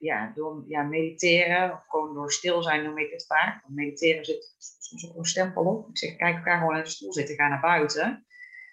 [0.00, 3.62] ja, door ja, mediteren, of gewoon door stil zijn noem ik het vaak.
[3.66, 5.88] Mediteren zit soms ook een stempel op.
[5.88, 8.26] Ik zeg, kijk elkaar gewoon in de stoel zitten, ga naar buiten.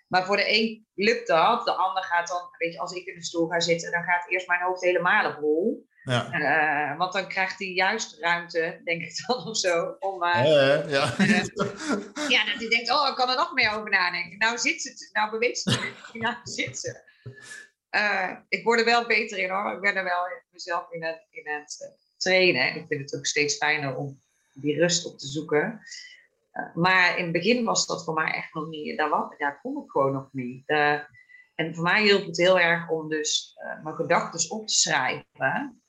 [0.07, 3.15] Maar voor de een lukt dat, de ander gaat dan, weet je, als ik in
[3.15, 5.87] de stoel ga zitten, dan gaat eerst mijn hoofd helemaal op rol.
[6.03, 6.33] Ja.
[6.33, 9.95] Uh, want dan krijgt hij juist ruimte, denk ik dan of zo.
[9.99, 11.13] Om, uh, ja, ja.
[12.35, 14.37] Ja, dat hij denkt, oh, ik kan er nog meer over nadenken.
[14.37, 17.05] Nou zit ze, nou beweegt ze, nou zit ze.
[18.47, 19.73] Ik word er wel beter in hoor.
[19.73, 22.75] Ik ben er wel mezelf in het, in het trainen.
[22.75, 24.21] Ik vind het ook steeds fijner om
[24.53, 25.81] die rust op te zoeken
[26.73, 29.83] maar in het begin was dat voor mij echt nog niet, daar, was, daar kon
[29.83, 30.69] ik gewoon nog niet.
[30.69, 30.99] Uh,
[31.55, 35.81] en voor mij hielp het heel erg om dus mijn gedachten op te schrijven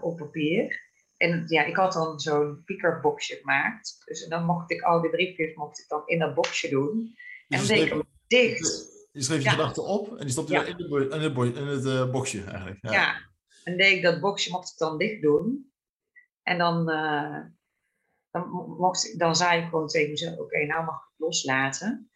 [0.00, 0.82] op papier.
[1.16, 4.02] En ja, ik had dan zo'n piekerboxje gemaakt.
[4.04, 7.16] Dus dan mocht ik al die briefjes mocht ik dan in dat boxje doen.
[7.48, 8.93] En dan deed ik hem dicht.
[9.14, 9.50] Je schreef je ja.
[9.50, 12.78] gedachten op en die stopte je in, de, in, het, in het boxje eigenlijk.
[12.80, 12.92] Ja.
[12.92, 13.14] ja.
[13.64, 15.72] en deed ik dat boxje mocht ik dan dicht doen.
[16.42, 16.88] En dan
[18.34, 18.48] dan,
[18.78, 22.10] mocht, dan zei ik gewoon tegen mezelf, oké, nou mag ik het loslaten.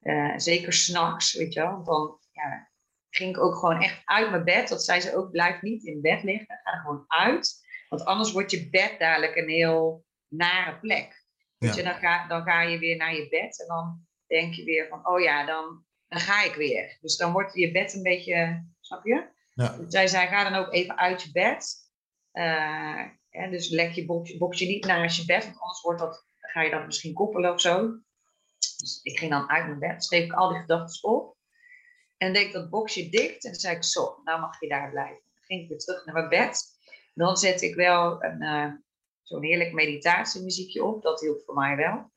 [0.00, 1.70] Uh, zeker s'nachts, weet je wel.
[1.70, 2.70] Want dan ja,
[3.10, 4.68] ging ik ook gewoon echt uit mijn bed.
[4.68, 6.60] Dat zei ze ook, blijf niet in bed liggen.
[6.62, 7.64] Ga er gewoon uit.
[7.88, 11.24] Want anders wordt je bed dadelijk een heel nare plek.
[11.58, 13.60] Weet je, dan ga, dan ga je weer naar je bed.
[13.60, 16.98] En dan denk je weer van, oh ja, dan, dan ga ik weer.
[17.00, 19.28] Dus dan wordt je bed een beetje, snap je?
[19.54, 19.76] Ja.
[19.76, 21.84] Dus zij zei, ga dan ook even uit je bed.
[22.32, 23.02] Uh,
[23.50, 24.04] dus leg je
[24.38, 27.60] boxje, niet naast je bed, want anders wordt dat, ga je dat misschien koppelen of
[27.60, 27.98] zo.
[28.58, 31.36] Dus ik ging dan uit mijn bed, schreef ik al die gedachten op.
[32.16, 34.90] En deed ik dat boxje dicht en dan zei ik zo, nou mag je daar
[34.90, 35.22] blijven.
[35.34, 36.64] Dan ging ik weer terug naar mijn bed.
[37.14, 38.72] Dan zet ik wel een, uh,
[39.22, 42.10] zo'n heerlijk meditatiemuziekje op, dat hielp voor mij wel.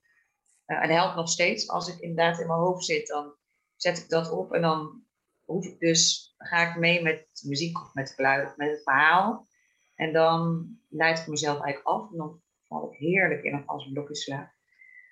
[0.67, 1.67] Uh, en helpt nog steeds.
[1.67, 3.35] Als ik inderdaad in mijn hoofd zit, dan
[3.81, 5.03] zet ik dat op en dan
[5.45, 9.47] hoef ik dus, ga ik mee met muziek of met geluid, met het verhaal.
[9.95, 12.11] En dan leid ik mezelf eigenlijk af.
[12.11, 14.51] En dan val ik heerlijk in een vast blokje slaap.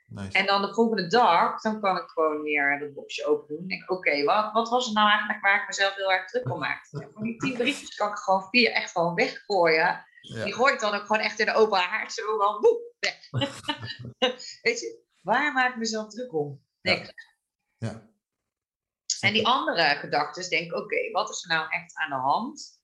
[0.08, 0.38] Nice.
[0.38, 3.58] En dan de volgende dag, dan kan ik gewoon weer dat boxje open doen.
[3.58, 6.52] En denk oké, wat, wat was het nou eigenlijk waar ik mezelf heel erg druk
[6.52, 7.08] om maakte?
[7.14, 10.06] Van die tien briefjes kan ik gewoon vier echt gewoon weggooien.
[10.22, 12.14] Die gooi ik dan ook gewoon echt in de open haard.
[12.14, 13.30] Zo van, boep, weg.
[14.62, 16.62] Weet je, waar maak ik mezelf druk om?
[16.82, 17.12] Ja.
[17.78, 18.07] ja.
[19.20, 22.76] En die andere gedachten denk ik, oké, wat is er nou echt aan de hand?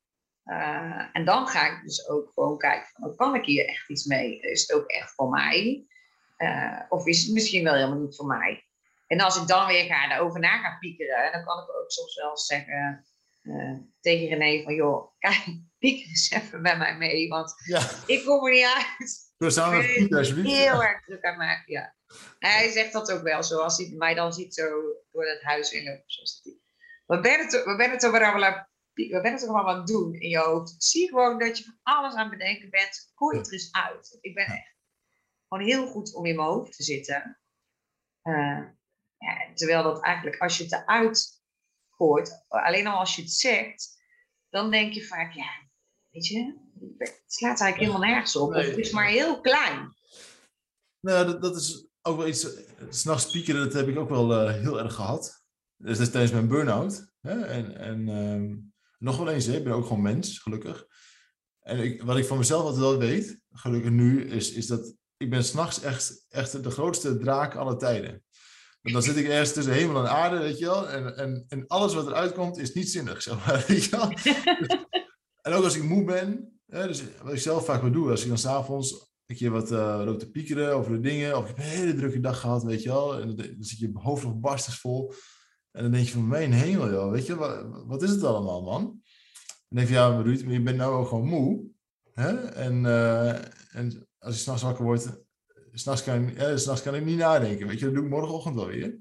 [0.46, 3.90] Uh, en dan ga ik dus ook gewoon kijken, van, oh, kan ik hier echt
[3.90, 4.40] iets mee?
[4.40, 5.86] Is het ook echt voor mij?
[6.38, 8.68] Uh, of is het misschien wel helemaal niet voor mij?
[9.08, 12.16] En als ik dan weer ga daarover na gaan piekeren, dan kan ik ook soms
[12.16, 13.06] wel zeggen
[13.44, 15.44] uh, tegen René van, joh, kijk,
[15.80, 17.82] pieker eens even met mij mee, want ja.
[18.06, 19.32] ik kom er niet uit.
[19.38, 21.96] Dus ik ben heel erg druk aan maken, ja.
[22.40, 24.70] Hij zegt dat ook wel, zoals hij mij dan ziet zo
[25.12, 26.04] door het huis in.
[27.06, 27.78] Wat ben het, het
[29.22, 30.74] bent er gewoon wat doen in je hoofd.
[30.74, 33.12] Ik zie gewoon dat je van alles aan het bedenken bent.
[33.16, 34.18] Gooi het er eens uit.
[34.22, 34.74] Ik ben echt
[35.48, 37.40] gewoon heel goed om in mijn hoofd te zitten.
[38.24, 38.62] Uh,
[39.18, 41.42] ja, terwijl dat eigenlijk, als je het eruit
[41.90, 44.02] gooit, alleen al als je het zegt,
[44.50, 45.52] dan denk je vaak, ja,
[46.10, 46.58] weet je,
[46.98, 48.50] het slaat eigenlijk helemaal nergens op.
[48.50, 49.96] Of het is maar heel klein.
[51.00, 52.48] Nou, dat, dat is ook wel iets,
[52.90, 55.44] s'nachts piekeren, dat heb ik ook wel heel erg gehad.
[55.78, 57.12] Dus dat is tijdens mijn burn-out.
[57.22, 58.56] En, en ehm,
[58.98, 59.56] nog wel eens, hè?
[59.58, 60.86] ik ben ook gewoon mens, gelukkig.
[61.60, 65.30] En ik, wat ik van mezelf altijd wel weet, gelukkig nu, is, is dat ik
[65.30, 68.24] ben s'nachts echt, echt de grootste draak aller tijden.
[68.82, 70.90] En dan zit ik ergens tussen hemel en aarde, weet je wel.
[70.90, 73.66] En, en, en alles wat eruit komt is niet zinnig, zeg maar.
[73.68, 74.12] Weet je wel?
[75.46, 78.22] en ook als ik moe ben, hè, dus wat ik zelf vaak wil doen, als
[78.22, 81.58] ik dan s'avonds een keer wat uh, te piekeren over de dingen, of ik heb
[81.58, 83.20] een hele drukke dag gehad, weet je wel.
[83.20, 85.14] En dan, zit je hoofd nog barstensvol.
[85.72, 88.62] En dan denk je van, mijn hemel, joh, weet je, wat, wat is het allemaal,
[88.62, 88.82] man?
[89.70, 91.64] Dan denk je, ja, Ruud, je bent nou ook gewoon moe.
[92.14, 92.46] Hè?
[92.46, 93.32] En, uh,
[93.76, 95.24] en als je s'nachts wakker wordt,
[95.74, 97.68] s'nachts kan, eh, kan ik niet nadenken.
[97.68, 98.98] Weet je, dat doe ik morgenochtend wel weer.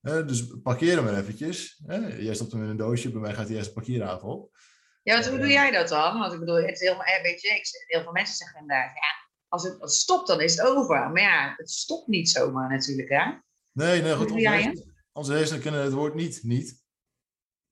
[0.00, 1.82] Eh, dus parkeer hem eventjes.
[1.86, 4.56] Eh, jij stopt hem in een doosje, bij mij gaat hij eerst de parkeerhaven op.
[5.02, 6.18] Ja, want hoe doe jij dat dan?
[6.18, 9.62] Want ik bedoel, het is heel, weet je, heel veel mensen zeggen inderdaad, ja, als
[9.62, 11.10] het, als het stopt, dan is het over.
[11.10, 13.24] Maar ja, het stopt niet zomaar natuurlijk, hè?
[13.72, 14.30] Nee, nee, goed.
[15.12, 16.84] Onze hersenen, kennen het woord niet, niet.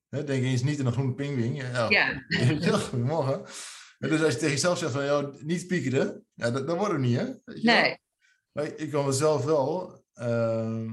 [0.09, 1.57] Hè, denk eens niet in een groene pingwing.
[1.57, 1.89] Ja.
[1.89, 2.25] ja.
[2.29, 3.45] ja goedemorgen.
[3.99, 7.01] Dus als je tegen jezelf zegt van, jou niet piekeren, ja, dat, dat wordt het
[7.01, 7.33] niet, hè?
[7.45, 7.99] Nee.
[8.53, 10.03] Maar ik kan mezelf wel...
[10.21, 10.91] Uh,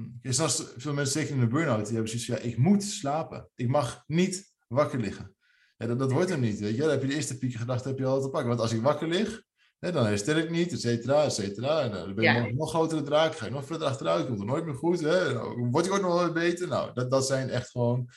[0.78, 3.50] veel mensen zeker in een burn-out, die hebben zoiets van, ja, ik moet slapen.
[3.56, 5.36] Ik mag niet wakker liggen.
[5.78, 6.82] Ja, dat, dat wordt hem niet, weet je.
[6.82, 8.50] Dan heb je de eerste pieken gedacht, heb je al te pakken.
[8.50, 9.44] Want als ik wakker lig,
[9.82, 11.82] hè, dan herstel ik niet, et cetera, et cetera.
[11.82, 14.46] En dan ben je nog, nog grotere draak, ga je nog verder achteruit, komt er
[14.46, 15.00] nooit meer goed.
[15.00, 15.34] Hè?
[15.70, 16.68] Word ik ook nog wel beter?
[16.68, 18.10] Nou, dat, dat zijn echt gewoon...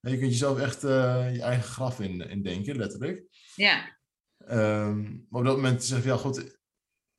[0.00, 3.24] Je kunt jezelf echt uh, je eigen graf in, in denken, letterlijk.
[3.54, 3.98] Ja.
[4.48, 6.58] Um, maar op dat moment zeg je, ja, god,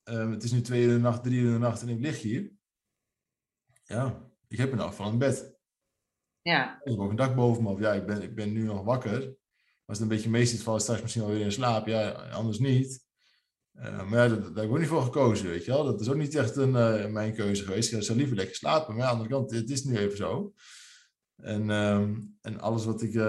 [0.03, 1.89] um, het is nu twee uur in de nacht, drie uur in de nacht en
[1.89, 2.51] ik lig hier.
[3.83, 5.55] Ja, ik heb een afval in bed.
[6.41, 6.79] Ja.
[6.83, 7.69] Ik heb ook een dak boven me.
[7.69, 9.35] Of ja, ik ben, ik ben nu nog wakker.
[9.85, 11.87] Als het een beetje mee zit, val ik straks misschien alweer in slaap.
[11.87, 13.05] Ja, anders niet.
[13.79, 15.83] Uh, maar ja, daar, heb ik ook niet voor gekozen, weet je wel.
[15.83, 17.93] Dat is ook niet echt een, uh, mijn keuze geweest.
[17.93, 18.95] Ik zou liever lekker slapen.
[18.95, 20.53] Maar aan de andere kant, het is nu even zo.
[21.35, 23.23] En, um, en alles wat ik, uh,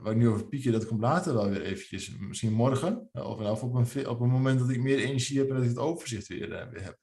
[0.00, 2.18] waar ik nu over pieken, dat komt later wel weer eventjes.
[2.18, 3.08] Misschien morgen.
[3.12, 5.78] Of, op, een, op een moment dat ik meer energie heb en dat ik het
[5.78, 6.98] overzicht weer, heb.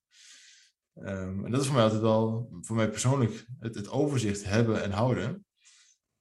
[0.97, 4.84] Um, en dat is voor mij altijd wel, voor mij persoonlijk, het, het overzicht hebben
[4.84, 5.45] en houden.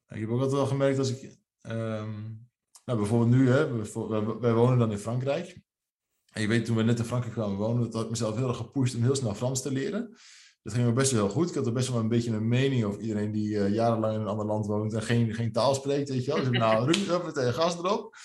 [0.08, 2.48] Ik heb ook altijd wel gemerkt als ik, um,
[2.84, 3.82] nou bijvoorbeeld nu, hè,
[4.40, 5.62] wij wonen dan in Frankrijk.
[6.34, 8.48] En je weet, toen we net in Frankrijk kwamen wonen, dat had ik mezelf heel
[8.48, 10.16] erg gepusht om heel snel Frans te leren.
[10.62, 11.48] Dat ging me best wel goed.
[11.48, 14.20] Ik had er best wel een beetje een mening over iedereen die uh, jarenlang in
[14.20, 16.40] een ander land woont en geen, geen taal spreekt, weet je wel.
[16.40, 18.16] Dus ik nou, Ruud, meteen gas erop.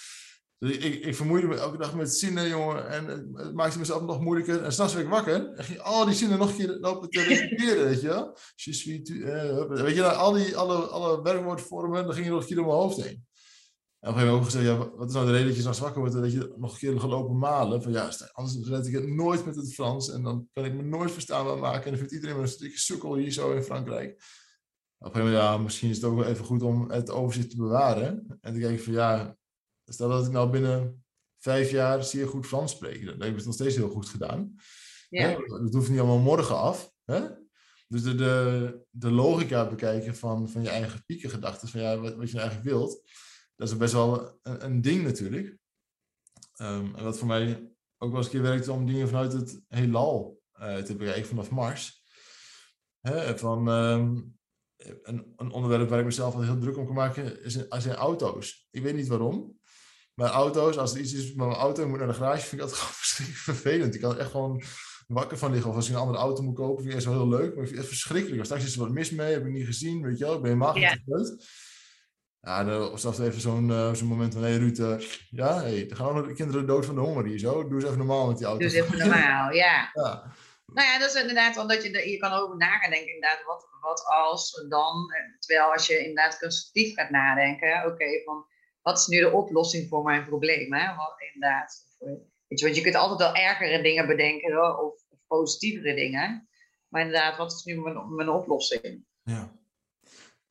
[0.60, 2.89] Dus ik, ik, vermoeide me elke dag met zinnen, jongen.
[2.89, 4.63] En het maakte mezelf nog moeilijker.
[4.63, 7.22] En s'nachts werd ik wakker en ging al die zinnen nog een keer lopen te
[7.22, 8.38] repeteren, weet je wel.
[8.56, 12.56] Je uh, weet je, al die, alle, alle werkwoordvormen, dan ging je nog een keer
[12.56, 13.28] door mijn hoofd heen.
[13.99, 15.62] En op een gegeven moment ook gezegd, ja, wat is nou de reden dat je
[15.62, 17.81] s'nachts wakker wordt en dat je nog een keer gelopen malen?
[17.81, 20.83] Van ja, anders red ik het nooit met het Frans en dan kan ik me
[20.83, 21.83] nooit verstaanbaar maken.
[21.83, 24.12] En dan vindt iedereen me een stukje sukkel hier zo in Frankrijk.
[24.97, 27.49] Op een gegeven moment, ja, misschien is het ook wel even goed om het overzicht
[27.49, 28.38] te bewaren.
[28.41, 29.38] En te kijken van ja,
[29.85, 31.05] stel dat ik nou binnen
[31.38, 33.05] vijf jaar zeer goed Frans spreek.
[33.05, 34.55] Dan heb ik het nog steeds heel goed gedaan.
[35.09, 35.38] Ja.
[35.45, 36.91] Dat hoeft niet allemaal morgen af.
[37.05, 37.21] Hè?
[37.88, 42.29] Dus de, de, de logica bekijken van, van je eigen piekengedachten, van ja, wat, wat
[42.29, 43.01] je nou eigenlijk wilt
[43.60, 45.58] dat is best wel een, een ding natuurlijk.
[46.62, 49.62] Um, en wat voor mij ook wel eens een keer werkt om dingen vanuit het
[49.67, 52.04] heelal uh, te bekijken vanaf Mars.
[53.00, 54.38] Hè, van, um,
[54.78, 58.67] een, een, onderwerp waar ik mezelf al heel druk om kan maken is zijn auto's.
[58.72, 59.60] Ik weet niet waarom.
[60.13, 62.62] Maar auto's, als er iets is met mijn auto, ik moet naar de garage, vind
[62.62, 63.95] ik dat gewoon verschrikkelijk vervelend.
[63.95, 64.63] Ik kan er echt gewoon
[65.08, 65.69] wakker van liggen.
[65.69, 67.56] Of als ik een andere auto moet kopen, vind ik het wel heel leuk.
[67.56, 68.39] Maar ik vind het echt verschrikkelijk.
[68.39, 70.36] Als straks is er wat mis mee, heb ik niet gezien, weet je wel.
[70.36, 70.98] Ik ben helemaal ja.
[72.41, 74.99] Ja, dan was dat even zo'n uh, zo'n moment van, hé hey, Ruud, uh,
[75.30, 77.67] ja, hey, dan gaan de kinderen dood van de honger hier zo.
[77.67, 78.67] Doe eens even normaal met die auto.
[78.67, 79.89] Doe eens even normaal, ja.
[79.93, 80.34] ja.
[80.65, 83.43] Nou ja, dat is inderdaad wel dat je, je kan over na gaan denken, inderdaad,
[83.45, 88.45] wat, wat als dan, terwijl als je inderdaad constructief gaat nadenken, oké, okay, van
[88.82, 90.95] wat is nu de oplossing voor mijn probleem, hè?
[90.95, 91.86] Wat, inderdaad.
[92.47, 96.49] Weet je, want je kunt altijd wel ergere dingen bedenken of, of positievere dingen,
[96.88, 99.06] maar inderdaad, wat is nu mijn, mijn oplossing?
[99.23, 99.59] Ja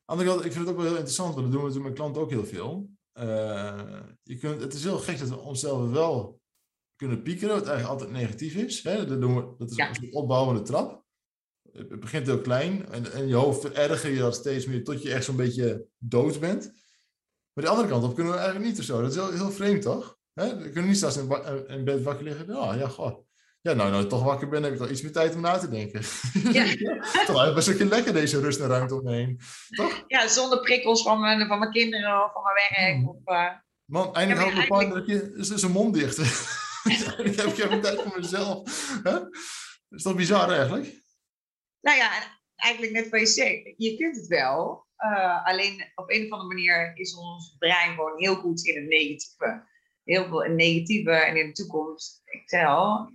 [0.09, 1.93] andere kant, ik vind het ook wel heel interessant, want dat doen we met mijn
[1.93, 2.89] klanten ook heel veel.
[3.13, 6.41] Uh, je kunt, het is heel gek dat we onszelf wel
[6.95, 8.83] kunnen piekeren, wat eigenlijk altijd negatief is.
[8.83, 9.05] Hè?
[9.05, 9.89] Dat, doen we, dat is ja.
[9.89, 11.03] een opbouwende trap.
[11.71, 15.13] Het begint heel klein en, en je hoofd vererger je dat steeds meer tot je
[15.13, 16.71] echt zo'n beetje dood bent.
[17.53, 19.01] Maar de andere kant op kunnen we eigenlijk niet of zo.
[19.01, 20.17] Dat is heel, heel vreemd, toch?
[20.33, 20.57] Hè?
[20.57, 22.45] We kunnen niet straks in, in bed wakker liggen.
[22.45, 23.27] Ja, ja, goh
[23.61, 25.69] ja, nou, nou toch wakker ben, heb ik toch iets meer tijd om na te
[25.69, 26.01] denken.
[26.51, 26.65] Ja.
[27.25, 29.39] toch best een lekker deze rust en ruimte om me heen.
[29.69, 30.03] Toch?
[30.07, 32.95] Ja, zonder prikkels van mijn, van mijn kinderen of van mijn werk.
[32.95, 33.09] Hmm.
[33.09, 33.51] Of, uh...
[33.85, 35.59] Man, eindelijk houdt mijn partner eigenlijk...
[35.59, 36.17] zijn mond dicht.
[37.27, 38.89] ik heb, ik heb een tijd voor mezelf.
[39.03, 39.21] Huh?
[39.89, 41.01] Is dat bizar eigenlijk?
[41.81, 42.11] Nou ja,
[42.55, 44.87] eigenlijk net wat je zegt, je kunt het wel.
[44.97, 48.87] Uh, alleen op een of andere manier is ons brein gewoon heel goed in het
[48.87, 49.67] negatieve.
[50.09, 52.21] Heel veel negatieve en in de toekomst.
[52.25, 53.09] Ik zei al,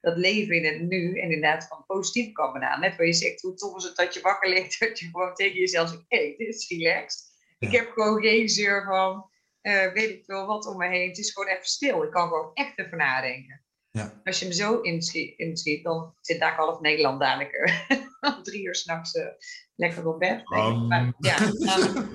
[0.00, 2.80] dat leven in het nu en inderdaad van positief kan benaderen.
[2.80, 5.34] Net wat je zegt, hoe tof is het dat je wakker ligt, dat je gewoon
[5.34, 7.34] tegen jezelf zegt, hé, hey, dit is relaxed.
[7.58, 9.30] Ik heb gewoon geen zeur van,
[9.62, 11.08] uh, weet ik veel wat om me heen.
[11.08, 12.02] Het is gewoon even stil.
[12.02, 13.64] Ik kan gewoon echt even nadenken.
[13.90, 14.20] Ja.
[14.24, 17.80] Als je me zo inschiet, inschiet dan zit daar half Nederland dadelijk
[18.20, 19.26] om drie uur s'nachts uh,
[19.74, 20.42] lekker op bed.
[20.52, 20.86] Um.
[20.86, 21.40] Maar, ja,
[21.78, 22.10] um,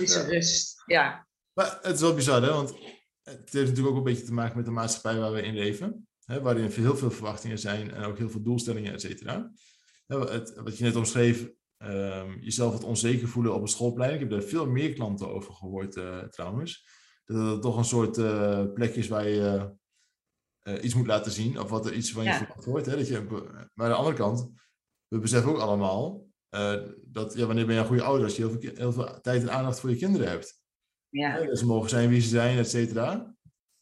[0.00, 0.82] is rust.
[0.86, 1.26] Ja.
[1.52, 2.52] Maar het is wel bizar, hè?
[2.52, 2.74] want
[3.24, 6.08] het heeft natuurlijk ook een beetje te maken met de maatschappij waar we in leven.
[6.24, 9.50] Hè, waarin heel veel verwachtingen zijn en ook heel veel doelstellingen, et cetera.
[10.06, 14.14] Wat je net omschreef, um, jezelf wat onzeker voelen op een schoolplein.
[14.14, 16.88] Ik heb daar veel meer klanten over gehoord uh, trouwens.
[17.24, 19.74] Dat het toch een soort uh, plek is waar je
[20.62, 21.60] uh, iets moet laten zien.
[21.60, 22.54] Of wat er iets van je ja.
[22.64, 22.86] hoort.
[22.86, 22.96] Hè?
[22.96, 23.20] Dat je,
[23.74, 24.50] maar aan de andere kant,
[25.08, 26.26] we beseffen ook allemaal
[27.02, 29.42] dat ja, wanneer ben je een goede ouder als je heel veel, heel veel tijd
[29.42, 30.62] en aandacht voor je kinderen hebt.
[31.14, 31.38] Ja.
[31.38, 33.34] ja ze mogen zijn wie ze zijn, et cetera.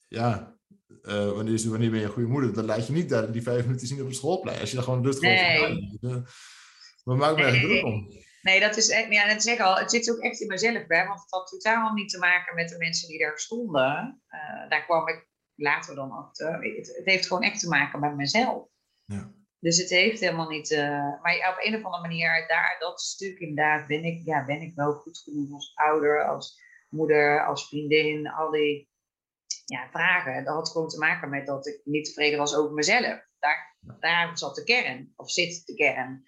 [0.09, 0.57] Ja,
[1.03, 2.55] uh, wanneer, wanneer ben je een goede moeder?
[2.55, 4.61] Dan laat je niet daar die vijf minuten zien op het schoolplein.
[4.61, 5.61] Als je dan gewoon rustig nee.
[5.61, 6.35] over
[7.05, 8.09] Maar maak me nee, echt druk om.
[8.43, 11.07] Nee, dat is echt, ja, dat zeg al, het zit ook echt in mezelf bij,
[11.07, 14.23] want het had totaal niet te maken met de mensen die daar stonden.
[14.29, 16.53] Uh, daar kwam ik later dan achter.
[16.53, 18.69] Het, het, heeft gewoon echt te maken met mezelf.
[19.05, 19.33] Ja.
[19.59, 20.71] Dus het heeft helemaal niet.
[20.71, 20.79] Uh,
[21.23, 24.75] maar op een of andere manier, daar, dat stuk inderdaad, ben ik, ja, ben ik
[24.75, 26.61] wel goed genoeg als ouder, als
[26.93, 28.91] moeder, als vriendin, al die
[29.65, 30.45] ja, vragen.
[30.45, 33.27] Dat had gewoon te maken met dat ik niet tevreden was over mezelf.
[33.39, 36.25] Daar, daar zat de kern, of zit de kern.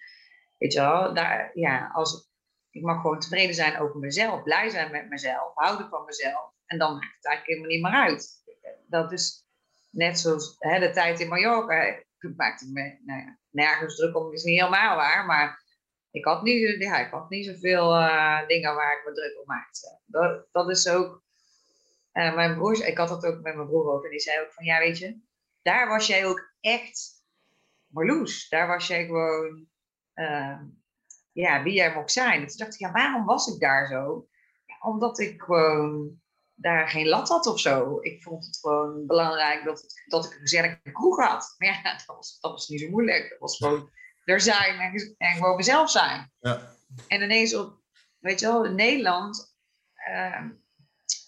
[0.57, 2.29] Weet je wel, daar, ja, als,
[2.69, 6.53] ik mag gewoon tevreden zijn over mezelf, blij zijn met mezelf, houden van mezelf.
[6.65, 8.43] En dan maakt het eigenlijk helemaal niet meer uit.
[8.87, 9.45] Dat is
[9.89, 12.03] net zoals hè, de tijd in Mallorca.
[12.37, 15.64] Maakte me nou ja, nergens druk om, is niet helemaal waar, maar
[16.15, 19.99] ik had niet, ik had niet zoveel uh, dingen waar ik me druk om maakte.
[20.51, 21.23] Dat, is ook
[22.13, 24.65] uh, mijn broers, ik had dat ook met mijn broer over, die zei ook van,
[24.65, 25.19] ja weet je,
[25.61, 27.23] daar was jij ook echt
[27.87, 28.49] Marloes.
[28.49, 29.67] Daar was jij gewoon,
[30.15, 30.61] uh,
[31.31, 32.41] ja, wie jij mocht zijn.
[32.41, 34.27] En toen dacht ik, ja, waarom was ik daar zo?
[34.65, 36.21] Ja, omdat ik gewoon
[36.53, 37.97] daar geen lat had of zo.
[38.01, 41.55] Ik vond het gewoon belangrijk dat, dat ik een gezellige kroeg had.
[41.57, 43.29] Maar ja, dat was, dat was niet zo moeilijk.
[43.29, 43.89] Dat was gewoon
[44.25, 46.31] er zijn en, en gewoon mezelf zijn.
[46.39, 46.61] Ja.
[47.07, 47.81] En ineens op,
[48.19, 49.53] weet je wel, in Nederland...
[50.09, 50.45] Uh,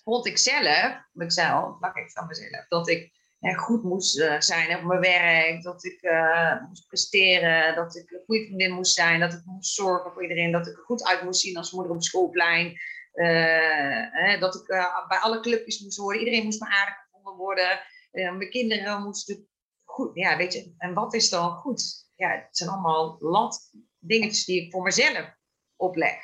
[0.03, 3.12] vond ik zelf, mezelf, mag ik van mezelf, dat ik
[3.55, 8.23] goed moest uh, zijn op mijn werk, dat ik uh, moest presteren, dat ik een
[8.25, 11.23] goede vriendin moest zijn, dat ik moest zorgen voor iedereen, dat ik er goed uit
[11.23, 12.67] moest zien als moeder op schoolplein,
[13.13, 14.65] uh, hè, dat ik
[15.07, 17.79] bij alle clubjes moest worden, iedereen moest me aardig gevonden worden,
[18.12, 19.47] mijn kinderen moesten
[19.83, 22.06] goed, ja weet je, en wat is dan goed?
[22.17, 25.36] Ja, het zijn allemaal lat dingetjes die ik voor mezelf
[25.75, 26.19] opleg.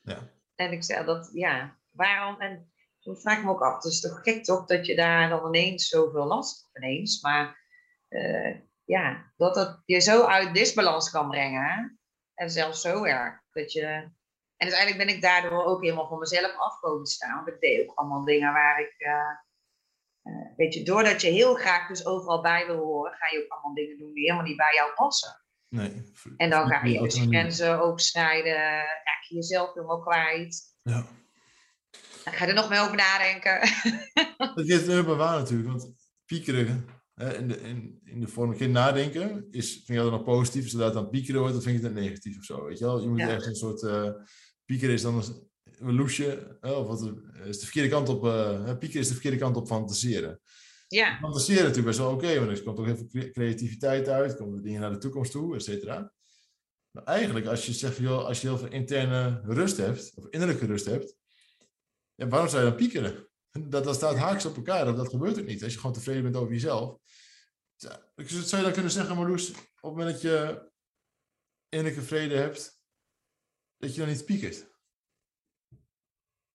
[0.00, 0.30] Ja.
[0.54, 4.00] En ik zei dat, ja, waarom, en toen vraag ik me ook af, het is
[4.00, 7.66] toch gek toch dat je daar dan ineens zoveel last van ineens, maar
[8.08, 12.00] uh, ja, dat het je zo uit disbalans kan brengen
[12.34, 14.10] en zelfs zo erg dat je
[14.58, 17.34] en uiteindelijk ben ik daardoor ook helemaal van mezelf afkomen staan.
[17.34, 19.30] Want ik deed ook allemaal dingen waar ik, uh,
[20.28, 23.52] uh, weet je, doordat je heel graag dus overal bij wil horen, ga je ook
[23.52, 25.42] allemaal dingen doen die helemaal niet bij jou passen.
[25.68, 26.04] Nee.
[26.36, 30.62] En dan ga je dus grenzen overschrijden, raak je jezelf helemaal kwijt.
[30.82, 31.06] Ja
[32.34, 33.60] ga je er nog mee over nadenken.
[34.54, 35.92] dat is helemaal waar natuurlijk, want
[36.24, 40.24] piekeren hè, in, de, in, in de vorm geen nadenken is, vind je dat nog
[40.24, 40.68] positief.
[40.68, 42.64] Zodra het dan piekeren wordt, dan vind je het negatief of zo.
[42.64, 43.00] Weet je, wel?
[43.00, 43.28] je moet ja.
[43.28, 44.10] echt een soort uh,
[44.64, 45.47] piekeren is dan
[45.80, 47.12] een loesje, of wat
[47.44, 50.40] is de verkeerde kant op, uh, piekeren is de verkeerde kant op fantaseren.
[50.88, 51.18] Ja.
[51.18, 54.80] Fantaseren natuurlijk best wel oké, want er komt ook heel veel creativiteit uit, komen dingen
[54.80, 56.12] naar de toekomst toe, et cetera.
[56.90, 60.66] Maar eigenlijk, als je zegt, joh, als je heel veel interne rust hebt, of innerlijke
[60.66, 61.16] rust hebt,
[62.14, 63.26] ja, waarom zou je dan piekeren?
[63.68, 65.62] Dat, dat staat haaks op elkaar, dat, dat gebeurt ook niet.
[65.62, 66.96] Als je gewoon tevreden bent over jezelf.
[67.76, 70.68] Zou je dan kunnen zeggen, Marloes, op het moment dat je
[71.68, 72.80] innerlijke vrede hebt,
[73.76, 74.66] dat je dan niet piekert?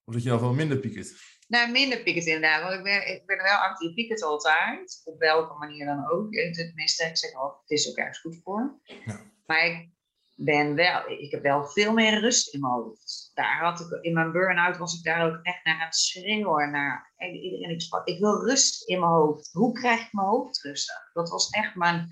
[0.06, 1.14] Of dat je dan wel minder piekert?
[1.48, 2.62] Nou, minder piekert inderdaad.
[2.62, 5.02] Want ik ben, ik ben wel actief piekert altijd.
[5.04, 6.32] Op welke manier dan ook.
[6.34, 8.80] Tenminste, ik zeg al, het is ook ergens goed voor.
[9.06, 9.20] Ja.
[9.46, 9.90] Maar ik
[10.36, 13.32] ben wel, ik heb wel veel meer rust in mijn hoofd.
[13.34, 16.72] Daar had ik, in mijn burn-out was ik daar ook echt naar aan het schreeuwen.
[16.72, 18.08] Naar iedereen ik sprak.
[18.08, 19.50] Ik wil rust in mijn hoofd.
[19.52, 21.12] Hoe krijg ik mijn hoofd rustig?
[21.14, 22.08] Dat was echt mijn,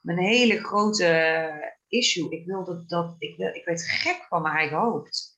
[0.00, 2.30] mijn hele grote issue.
[2.30, 5.29] Ik wilde dat, ik, wil, ik werd gek van mijn eigen hoofd.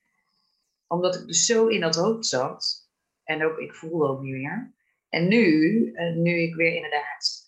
[0.93, 2.90] Omdat ik dus zo in dat hoofd zat.
[3.24, 4.74] En ook, ik voelde ook niet meer.
[5.09, 7.43] En nu, eh, nu ik weer inderdaad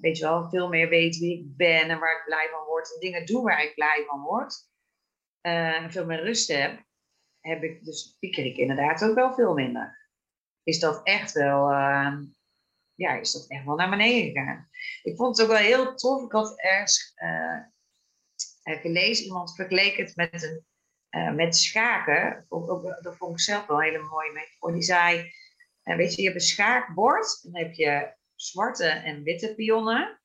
[0.00, 2.94] weet je wel, veel meer weet wie ik ben en waar ik blij van word.
[2.94, 4.66] En dingen doen waar ik blij van word.
[5.40, 6.84] en veel meer rust heb.
[7.40, 10.10] Heb ik dus pieker ik inderdaad ook wel veel minder.
[10.62, 11.70] Is dat echt wel,
[12.94, 14.68] ja, is dat echt wel naar beneden gegaan.
[15.02, 16.24] Ik vond het ook wel heel tof.
[16.24, 17.14] Ik had ergens
[18.62, 20.66] gelezen, iemand vergeleek het met een
[21.10, 22.46] uh, met schaken,
[23.02, 24.72] dat vond ik zelf wel een hele mooie metafoor.
[24.72, 25.32] Die zei,
[25.84, 30.20] uh, weet je, je hebt een schaakbord, dan heb je zwarte en witte pionnen.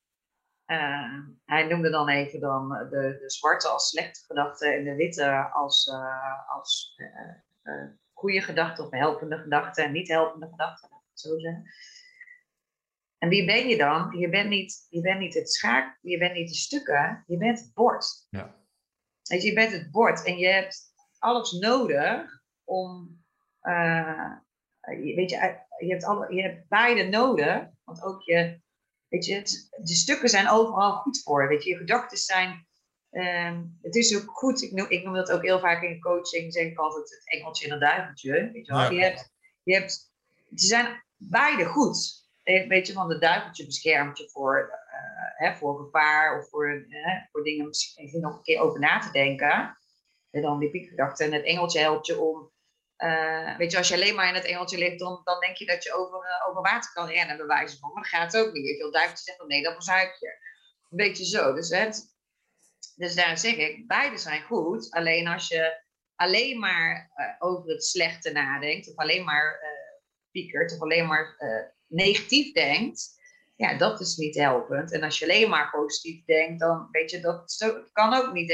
[0.66, 5.50] Uh, hij noemde dan even dan de, de zwarte als slechte gedachten en de witte
[5.52, 5.90] als,
[6.46, 6.96] als
[8.12, 11.64] goede gedachten of helpende gedachten en niet helpende gedachten, zo zeggen.
[13.18, 14.18] En wie ben je dan?
[14.18, 17.60] Je bent niet, je bent niet het schaak, je bent niet de stukken, je bent
[17.60, 18.26] het bord.
[18.30, 18.63] Ja.
[19.28, 23.22] Je bent het bord en je hebt alles nodig om.
[23.62, 24.32] Uh,
[25.14, 27.66] weet je, je hebt, alle, je hebt beide nodig.
[27.84, 28.62] Want ook je.
[29.08, 29.42] Weet je,
[29.82, 31.48] de stukken zijn overal goed voor.
[31.48, 32.66] Weet je, je gedachten zijn.
[33.10, 36.52] Um, het is ook goed, ik noem, ik noem dat ook heel vaak in coaching,
[36.52, 38.50] zeg ik altijd het engeltje en het duiveltje.
[38.52, 38.92] Weet je, wel?
[38.92, 40.12] je, hebt, je hebt,
[40.54, 42.28] ze zijn beide goed.
[42.42, 44.83] Weet je, van de duiveltje beschermt je voor
[45.36, 49.10] hè, voor gevaar of voor, hè, voor dingen misschien nog een keer over na te
[49.10, 49.78] denken.
[50.30, 51.24] En dan die piekgedachte.
[51.24, 52.52] En het engeltje helpt je om,
[52.98, 55.66] uh, weet je, als je alleen maar in het engeltje ligt, dan, dan denk je
[55.66, 56.18] dat je over,
[56.48, 57.92] over water kan rennen, bij wijze van.
[57.92, 58.64] Maar dat gaat ook niet.
[58.64, 60.28] Weet je wel, duiveltje dan nee, dat verzuip je.
[60.90, 61.54] Een beetje zo.
[61.54, 62.16] Dus, het,
[62.96, 64.90] dus daar zeg ik, beide zijn goed.
[64.90, 65.82] Alleen als je
[66.14, 69.60] alleen maar over het slechte nadenkt, of alleen maar
[70.30, 71.36] piekert, of alleen maar
[71.86, 73.14] negatief denkt,
[73.56, 74.92] ja, dat is niet helpend.
[74.92, 78.50] En als je alleen maar positief denkt, dan weet je, dat kan ook niet,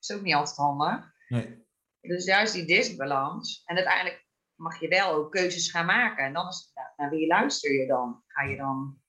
[0.00, 1.12] is ook niet altijd handig.
[1.28, 1.64] Nee.
[2.00, 3.62] Dus juist die disbalans.
[3.64, 6.24] En uiteindelijk mag je wel ook keuzes gaan maken.
[6.24, 8.22] En dan is het, naar wie luister je dan?
[8.26, 9.00] Ga je dan,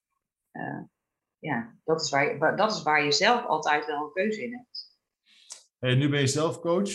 [0.51, 0.81] uh,
[1.39, 4.53] ja, dat is, waar je, dat is waar je zelf altijd wel een keuze in
[4.53, 4.99] hebt.
[5.79, 6.91] Hey, nu ben je zelf coach.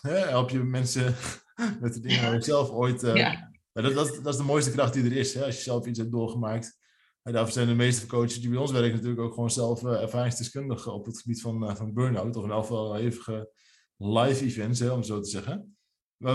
[0.00, 0.16] Hè?
[0.16, 1.14] Help je mensen
[1.80, 3.02] met de dingen waar je zelf ooit...
[3.02, 3.48] Uh, ja.
[3.72, 5.34] Dat, dat, dat, is de mooiste kracht die er is.
[5.34, 5.44] Hè?
[5.44, 6.79] Als je zelf iets hebt doorgemaakt
[7.22, 10.02] en daarvoor zijn de meeste coaches die bij ons werken natuurlijk ook gewoon zelf uh,
[10.02, 12.36] ervaringsdeskundig op het gebied van, uh, van burn-out.
[12.36, 13.52] Of in elk geval hevige
[13.96, 15.76] live events, hè, om zo te zeggen.
[16.16, 16.34] Maar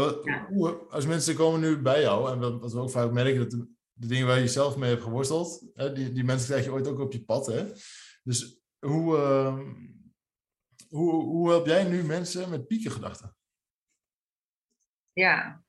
[0.49, 3.67] hoe, als mensen komen nu bij jou, en wat we ook vaak merken, dat de,
[3.93, 6.87] de dingen waar je zelf mee hebt geworsteld, hè, die, die mensen krijg je ooit
[6.87, 7.45] ook op je pad.
[7.45, 7.71] Hè?
[8.23, 9.59] Dus hoe, uh,
[10.89, 13.35] hoe, hoe help jij nu mensen met piekengedachten?
[15.13, 15.63] Ja.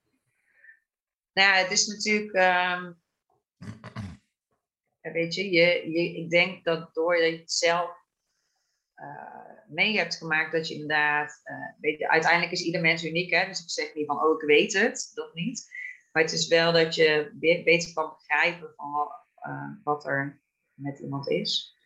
[1.33, 2.33] Nou ja, het is natuurlijk...
[2.33, 2.93] Ehm,
[5.13, 5.83] weet je, je,
[6.17, 8.05] ik denk dat door je het zelf
[8.97, 13.31] uh, mee hebt gemaakt, dat je inderdaad, uh, weet je, uiteindelijk is ieder mens uniek,
[13.31, 13.47] hè?
[13.47, 15.75] dus ik zeg niet van, oh, ik weet het, dat niet.
[16.13, 17.31] Maar het is wel dat je
[17.65, 19.27] beter kan begrijpen van wat,
[19.85, 20.41] wat er
[20.75, 21.77] met iemand is.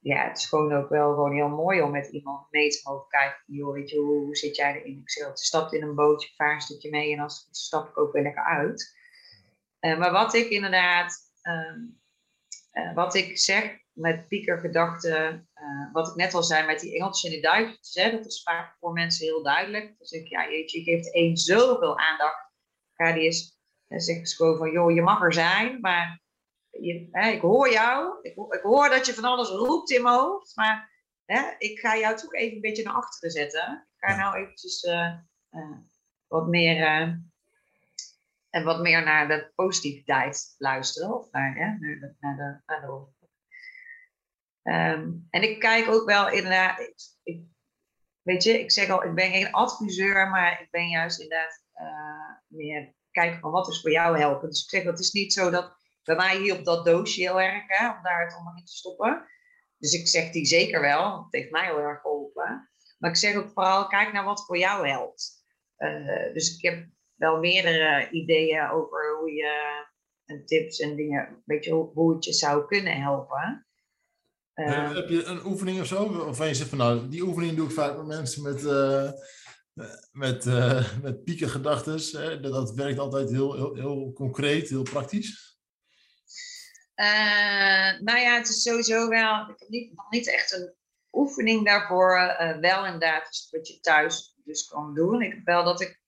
[0.00, 3.08] ja, het is gewoon ook wel gewoon heel mooi om met iemand mee te mogen
[3.08, 3.42] kijken.
[3.46, 5.00] Joh, weet je, hoe, zit jij erin?
[5.00, 8.12] Ik zeg, stapt in een bootje, vaar een stukje mee en als stap ik ook
[8.12, 8.96] weer lekker uit.
[9.80, 11.80] maar wat ik inderdaad Ehm,
[12.70, 17.24] eh, wat ik zeg met piekergedachten, uh, wat ik net al zei met die engeltjes
[17.24, 19.98] en die duiveltjes, hè, dat is vaak voor mensen heel duidelijk.
[19.98, 22.52] Dus ik, ja, jeetje, je geeft één zoveel aandacht.
[22.94, 23.56] Ja, die
[23.88, 26.22] dan zegt gewoon van, joh, je mag er zijn, maar
[26.70, 30.14] je, hè, ik hoor jou, ik, ik, hoor dat je van alles roept in mijn
[30.14, 30.90] hoofd, maar
[31.24, 33.86] hè, ik ga jou toch even een beetje naar achteren zetten.
[33.96, 35.12] Ik ga nou eventjes uh,
[36.26, 36.82] wat meer
[38.58, 41.14] en wat meer naar de positiviteit luisteren.
[41.14, 42.14] Of naar, de.
[42.20, 43.06] Naar de, naar de
[44.62, 46.80] um, en ik kijk ook wel inderdaad.
[47.22, 47.42] Ik,
[48.22, 52.36] weet je, ik zeg al, ik ben geen adviseur, maar ik ben juist inderdaad uh,
[52.46, 54.48] meer kijken van wat is voor jou helpen.
[54.48, 57.40] Dus ik zeg, het is niet zo dat bij mij hier op dat doosje heel
[57.40, 59.26] erg, hè, om daar het allemaal in te stoppen.
[59.78, 62.70] Dus ik zeg die zeker wel, het heeft mij heel erg geholpen.
[62.98, 65.36] Maar ik zeg ook vooral, kijk naar wat voor jou helpt.
[65.78, 66.86] Uh, dus ik heb
[67.18, 69.86] wel meerdere ideeën over hoe je
[70.24, 73.66] en tips en dingen, weet je, hoe het je zou kunnen helpen.
[74.54, 76.24] Uh, heb je een oefening of zo?
[76.24, 79.10] Waarvan je zegt van nou, die oefening doe ik vaak met mensen met, uh,
[80.12, 82.12] met, uh, met piekengedachten.
[82.42, 85.58] Dat, dat werkt altijd heel, heel, heel concreet, heel praktisch.
[88.00, 90.74] nou ja, het is sowieso wel, ik heb niet, nog niet echt een
[91.12, 92.36] oefening daarvoor.
[92.60, 95.22] wel inderdaad, wat je thuis dus kan doen.
[95.22, 96.00] Ik heb wel dat ik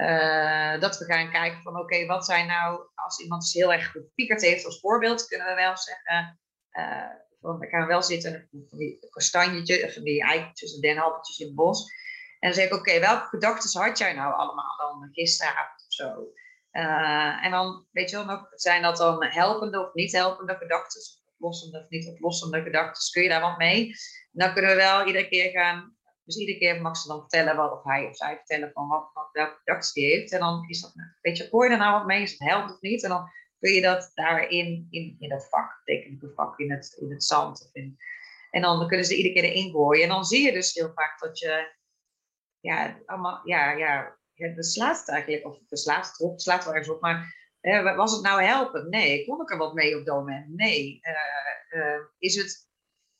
[0.00, 3.90] uh, dat we gaan kijken van oké, wat zijn nou, als iemand dus heel erg
[3.90, 6.40] gepiekerd heeft als voorbeeld, kunnen we wel zeggen,
[6.72, 7.06] uh,
[7.40, 11.80] van, we gaan wel zitten van die kastanjetjes, van die eikeltjes en in het bos.
[12.38, 16.32] En dan zeg ik, oké, welke gedachten had jij nou allemaal dan gisteravond of zo?
[16.72, 21.00] Uh, en dan, weet je wel, nog, zijn dat dan helpende of niet helpende gedachten,
[21.34, 23.94] oplossende of niet oplossende gedachten, kun je daar wat mee?
[24.32, 25.96] dan kunnen we wel iedere keer gaan,
[26.30, 29.10] dus iedere keer mag ze dan vertellen wat, of hij of zij vertellen van wat,
[29.12, 30.32] wat welke gedachten die heeft.
[30.32, 32.80] En dan is dat, weet je, hoor je nou wat mee, is het helpt of
[32.80, 33.02] niet?
[33.02, 37.10] En dan kun je dat daarin, in, in dat vak, tekenen vak, in het, in
[37.10, 37.70] het zand.
[38.50, 40.02] En dan kunnen ze iedere keer erin gooien.
[40.02, 41.72] En dan zie je dus heel vaak dat je,
[42.60, 47.00] ja, allemaal, ja, ja, het eigenlijk, of het slaat het op, slaat wel ergens op,
[47.00, 47.38] maar
[47.96, 48.88] was het nou helpen?
[48.88, 49.26] Nee.
[49.26, 50.48] Kon ik er wat mee op dat moment?
[50.48, 51.00] Nee.
[51.02, 52.69] Uh, uh, is het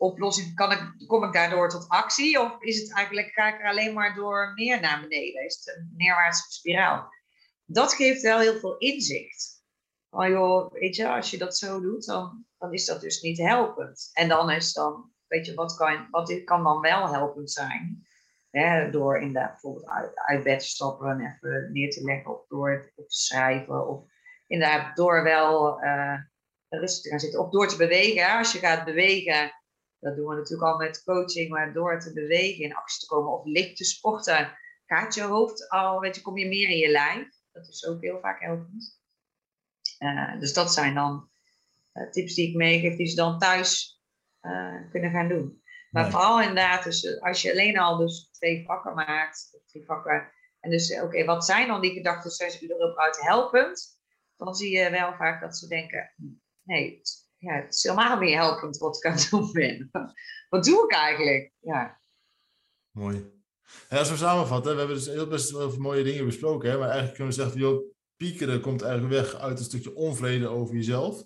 [0.01, 2.40] oplossing, kan ik, kom ik daardoor tot actie?
[2.40, 5.44] Of is het eigenlijk, ga ik er alleen maar door meer naar beneden?
[5.44, 7.09] Is het een neerwaartse spiraal?
[7.64, 9.64] Dat geeft wel heel veel inzicht.
[10.11, 13.38] Oh joh, weet je, als je dat zo doet, dan, dan is dat dus niet
[13.38, 14.11] helpend.
[14.12, 18.07] En dan is dan, weet je, wat kan, wat kan dan wel helpend zijn?
[18.51, 22.46] Hè, door inderdaad bijvoorbeeld uit, uit bed te stappen en even neer te leggen of
[22.46, 23.88] door te schrijven.
[23.88, 24.05] Of
[24.46, 26.18] inderdaad door wel uh,
[26.68, 27.40] rustig te gaan zitten.
[27.40, 28.38] Of door te bewegen.
[28.38, 29.53] Als je gaat bewegen,
[30.01, 33.32] dat doen we natuurlijk al met coaching, maar door te bewegen, in actie te komen
[33.32, 36.88] of licht te sporten, gaat je hoofd al, weet je, kom je meer in je
[36.88, 37.28] lijf.
[37.53, 39.01] Dat is ook heel vaak helpend.
[39.98, 41.30] Uh, dus dat zijn dan
[41.94, 44.01] uh, tips die ik meegeef, die ze dan thuis
[44.42, 45.62] uh, kunnen gaan doen.
[45.90, 50.70] Maar vooral inderdaad, dus als je alleen al dus twee vakken maakt, drie vakken, en
[50.70, 54.01] dus oké, wat zijn dan die gedachten zes uur erop uit helpend?
[54.36, 56.24] Dan zie je wel vaak dat ze denken, hm,
[56.62, 57.01] nee,
[57.41, 59.91] ja, het is helemaal meer helpend wat ik aan het doen ben.
[60.51, 61.53] wat doe ik eigenlijk?
[61.61, 62.01] Ja.
[62.91, 63.38] Mooi.
[63.88, 67.16] Als we samenvatten, we hebben dus heel best wel mooie dingen besproken, hè, maar eigenlijk
[67.16, 71.24] kunnen we zeggen, joh, piekeren komt eigenlijk weg uit een stukje onvrede over jezelf.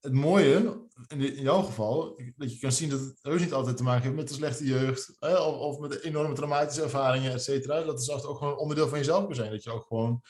[0.00, 3.82] Het mooie, in jouw geval, dat je kan zien dat het heus niet altijd te
[3.82, 7.82] maken heeft met de slechte jeugd, hè, of, of, met enorme traumatische ervaringen, et cetera.
[7.82, 9.50] Dat is ook gewoon onderdeel van jezelf kan zijn.
[9.50, 10.22] Dat je ook gewoon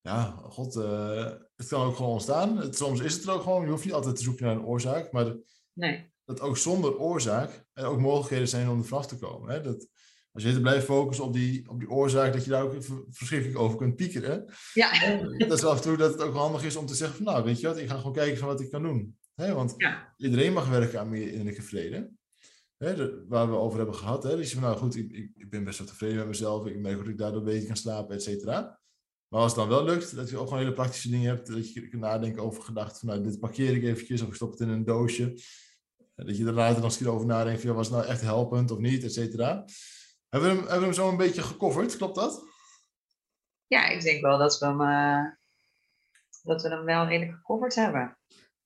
[0.00, 2.56] ja, god, uh, het kan ook gewoon ontstaan.
[2.56, 3.64] Het, soms is het er ook gewoon.
[3.64, 5.12] Je hoeft niet altijd te zoeken naar een oorzaak.
[5.12, 5.36] Maar
[5.72, 6.12] nee.
[6.24, 9.50] dat ook zonder oorzaak er ook mogelijkheden zijn om er vanaf te komen.
[9.50, 9.60] Hè?
[9.60, 9.88] Dat,
[10.32, 12.74] als je blijft focussen op die, op die oorzaak, dat je daar ook
[13.08, 14.44] verschrikkelijk over kunt piekeren.
[14.74, 15.18] Ja.
[15.38, 17.44] Dat is af en toe dat het ook handig is om te zeggen van, nou,
[17.44, 19.18] weet je wat, ik ga gewoon kijken van wat ik kan doen.
[19.34, 19.54] Hè?
[19.54, 19.74] Want
[20.16, 22.10] iedereen mag werken aan meer innerlijke vrede.
[22.76, 24.22] Hè, waar we over hebben gehad.
[24.22, 24.36] Hè?
[24.36, 26.66] Dus van, nou goed, ik, ik, ik ben best wel tevreden met mezelf.
[26.66, 28.79] Ik merk dat ik daardoor beter kan slapen, et cetera.
[29.30, 31.72] Maar als het dan wel lukt, dat je ook gewoon hele praktische dingen hebt, dat
[31.72, 34.60] je kunt nadenken over gedachten van nou, dit parkeer ik eventjes of ik stop het
[34.60, 35.42] in een doosje.
[36.14, 38.78] Dat je er later nog eens over nadenkt van was het nou echt helpend of
[38.78, 39.64] niet, et cetera.
[40.28, 42.44] Hebben we, hem, hebben we hem zo een beetje gecoverd, klopt dat?
[43.66, 45.24] Ja, ik denk wel dat we hem, uh,
[46.42, 48.18] dat we hem wel redelijk gecoverd hebben.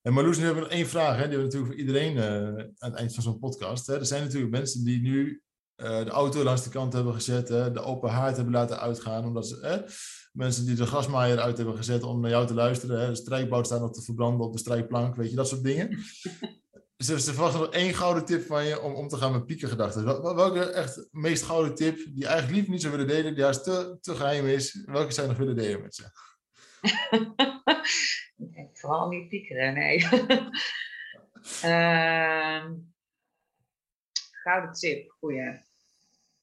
[0.03, 1.29] En Marloes, nu hebben we nog één vraag, hè?
[1.29, 3.87] die hebben we natuurlijk voor iedereen uh, aan het eind van zo'n podcast.
[3.87, 3.99] Hè?
[3.99, 5.43] Er zijn natuurlijk mensen die nu
[5.77, 7.71] uh, de auto langs de kant hebben gezet, hè?
[7.71, 9.57] de open haard hebben laten uitgaan, omdat ze
[10.35, 13.01] mensen die de gasmaaier uit hebben gezet om naar jou te luisteren.
[13.01, 13.09] Hè?
[13.09, 15.89] De strijkbout staat nog te verbranden op de strijkplank, weet je, dat soort dingen.
[16.97, 20.05] dus ze verwachten nog één gouden tip van je om om te gaan met piekengedachten.
[20.37, 23.65] Welke echt meest gouden tip die je eigenlijk liever niet zou willen delen, die juist
[23.65, 26.05] te, te geheim is, welke zou je nog willen delen met ze?
[28.37, 29.99] nee, vooral niet piekeren, nee.
[31.65, 32.65] uh,
[34.43, 35.64] gouden tip, goeie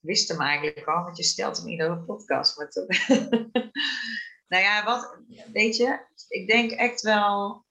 [0.01, 2.57] wist hem eigenlijk al, want je stelt hem in een podcast.
[2.57, 2.71] Maar
[4.47, 5.17] nou ja, wat,
[5.51, 7.65] weet je, ik denk echt wel.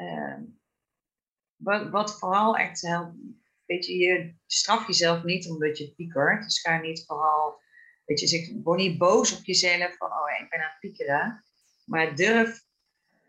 [0.00, 0.38] Uh,
[1.56, 3.16] wat, wat, vooral echt helpt,
[3.66, 6.42] weet je, je straf jezelf niet omdat je piekert.
[6.42, 7.60] Dus ga niet vooral,
[8.04, 11.44] weet je, zeg, word niet boos op jezelf van, oh ik ben aan het piekeren.
[11.84, 12.64] Maar durf,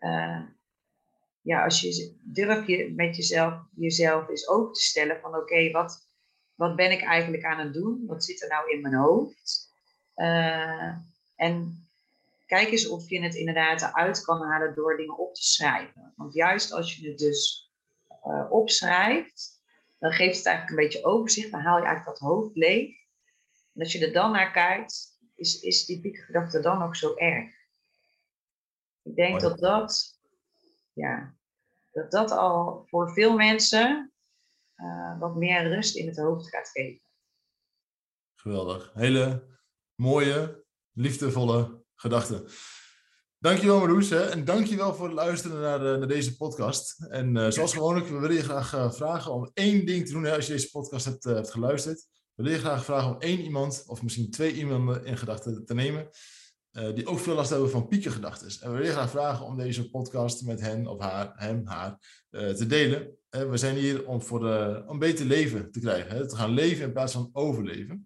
[0.00, 0.42] uh,
[1.40, 6.11] ja, als je durf je met jezelf, jezelf eens open te stellen van, oké, wat,
[6.54, 8.06] wat ben ik eigenlijk aan het doen?
[8.06, 9.70] Wat zit er nou in mijn hoofd?
[10.16, 10.96] Uh,
[11.36, 11.86] en
[12.46, 16.12] kijk eens of je het inderdaad eruit kan halen door dingen op te schrijven.
[16.16, 17.70] Want juist als je het dus
[18.26, 19.60] uh, opschrijft,
[19.98, 21.50] dan geeft het eigenlijk een beetje overzicht.
[21.50, 22.88] Dan haal je eigenlijk dat hoofd leeg.
[23.74, 27.52] En als je er dan naar kijkt, is, is die piekgedachte dan ook zo erg.
[29.02, 30.20] Ik denk dat dat,
[30.92, 31.34] ja,
[31.92, 34.11] dat dat al voor veel mensen
[34.82, 37.02] uh, wat meer rust in het hoofd gaat geven.
[38.34, 38.90] Geweldig.
[38.94, 39.44] Hele
[39.94, 42.46] mooie, liefdevolle gedachten.
[43.38, 44.30] Dankjewel Marloes hè?
[44.30, 47.06] en dankjewel voor het luisteren naar, uh, naar deze podcast.
[47.08, 50.34] En uh, zoals gewoonlijk, we willen je graag vragen om één ding te doen hè,
[50.34, 52.06] als je deze podcast hebt, hebt geluisterd.
[52.34, 55.74] We willen je graag vragen om één iemand of misschien twee iemanden in gedachten te
[55.74, 56.10] nemen
[56.72, 58.48] uh, die ook veel last hebben van piekengedachten.
[58.60, 61.98] En we willen graag vragen om deze podcast met hen of haar, hem, haar,
[62.30, 63.16] uh, te delen.
[63.30, 66.16] Uh, we zijn hier om, voor de, om beter leven te krijgen.
[66.16, 66.28] Hè?
[66.28, 68.04] Te gaan leven in plaats van overleven.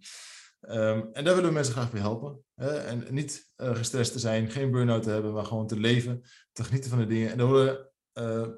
[0.61, 2.39] Ehm, en daar willen we mensen graag bij helpen.
[2.55, 2.77] Hè?
[2.77, 6.65] En niet uh, gestrest te zijn, geen burn-out te hebben, maar gewoon te leven, te
[6.65, 7.31] genieten van de dingen.
[7.31, 7.91] En daar horen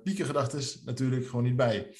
[0.03, 1.97] piekengedachten natuurlijk gewoon niet bij.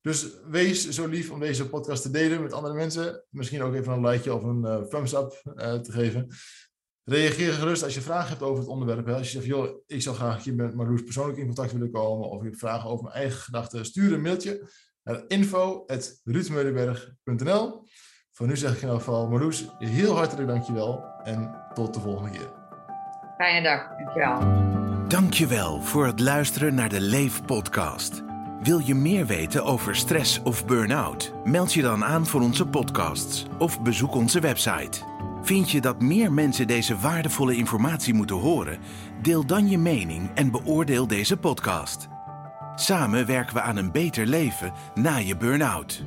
[0.00, 3.24] Dus wees zo lief om deze podcast te delen met andere mensen.
[3.28, 5.42] Misschien ook even een likeje of een thumbs up
[5.82, 6.28] te geven.
[7.10, 9.08] Reageer gerust als je vragen hebt over het onderwerp.
[9.08, 12.28] Als je zegt, joh, ik zou graag hier met Marloes persoonlijk in contact willen komen.
[12.28, 13.84] Of je hebt vragen over mijn eigen gedachten.
[13.84, 14.68] Stuur een mailtje
[15.02, 17.82] naar info.ruudmeulenberg.nl
[18.30, 21.04] Voor nu zeg ik in ieder geval, Marloes, heel hartelijk dankjewel.
[21.24, 22.52] En tot de volgende keer.
[23.36, 24.38] Fijne dag, dankjewel.
[25.08, 28.22] Dankjewel voor het luisteren naar de Leef podcast.
[28.62, 31.32] Wil je meer weten over stress of burn-out?
[31.44, 35.19] Meld je dan aan voor onze podcasts of bezoek onze website.
[35.42, 38.78] Vind je dat meer mensen deze waardevolle informatie moeten horen?
[39.22, 42.08] Deel dan je mening en beoordeel deze podcast.
[42.74, 46.04] Samen werken we aan een beter leven na je burn-out.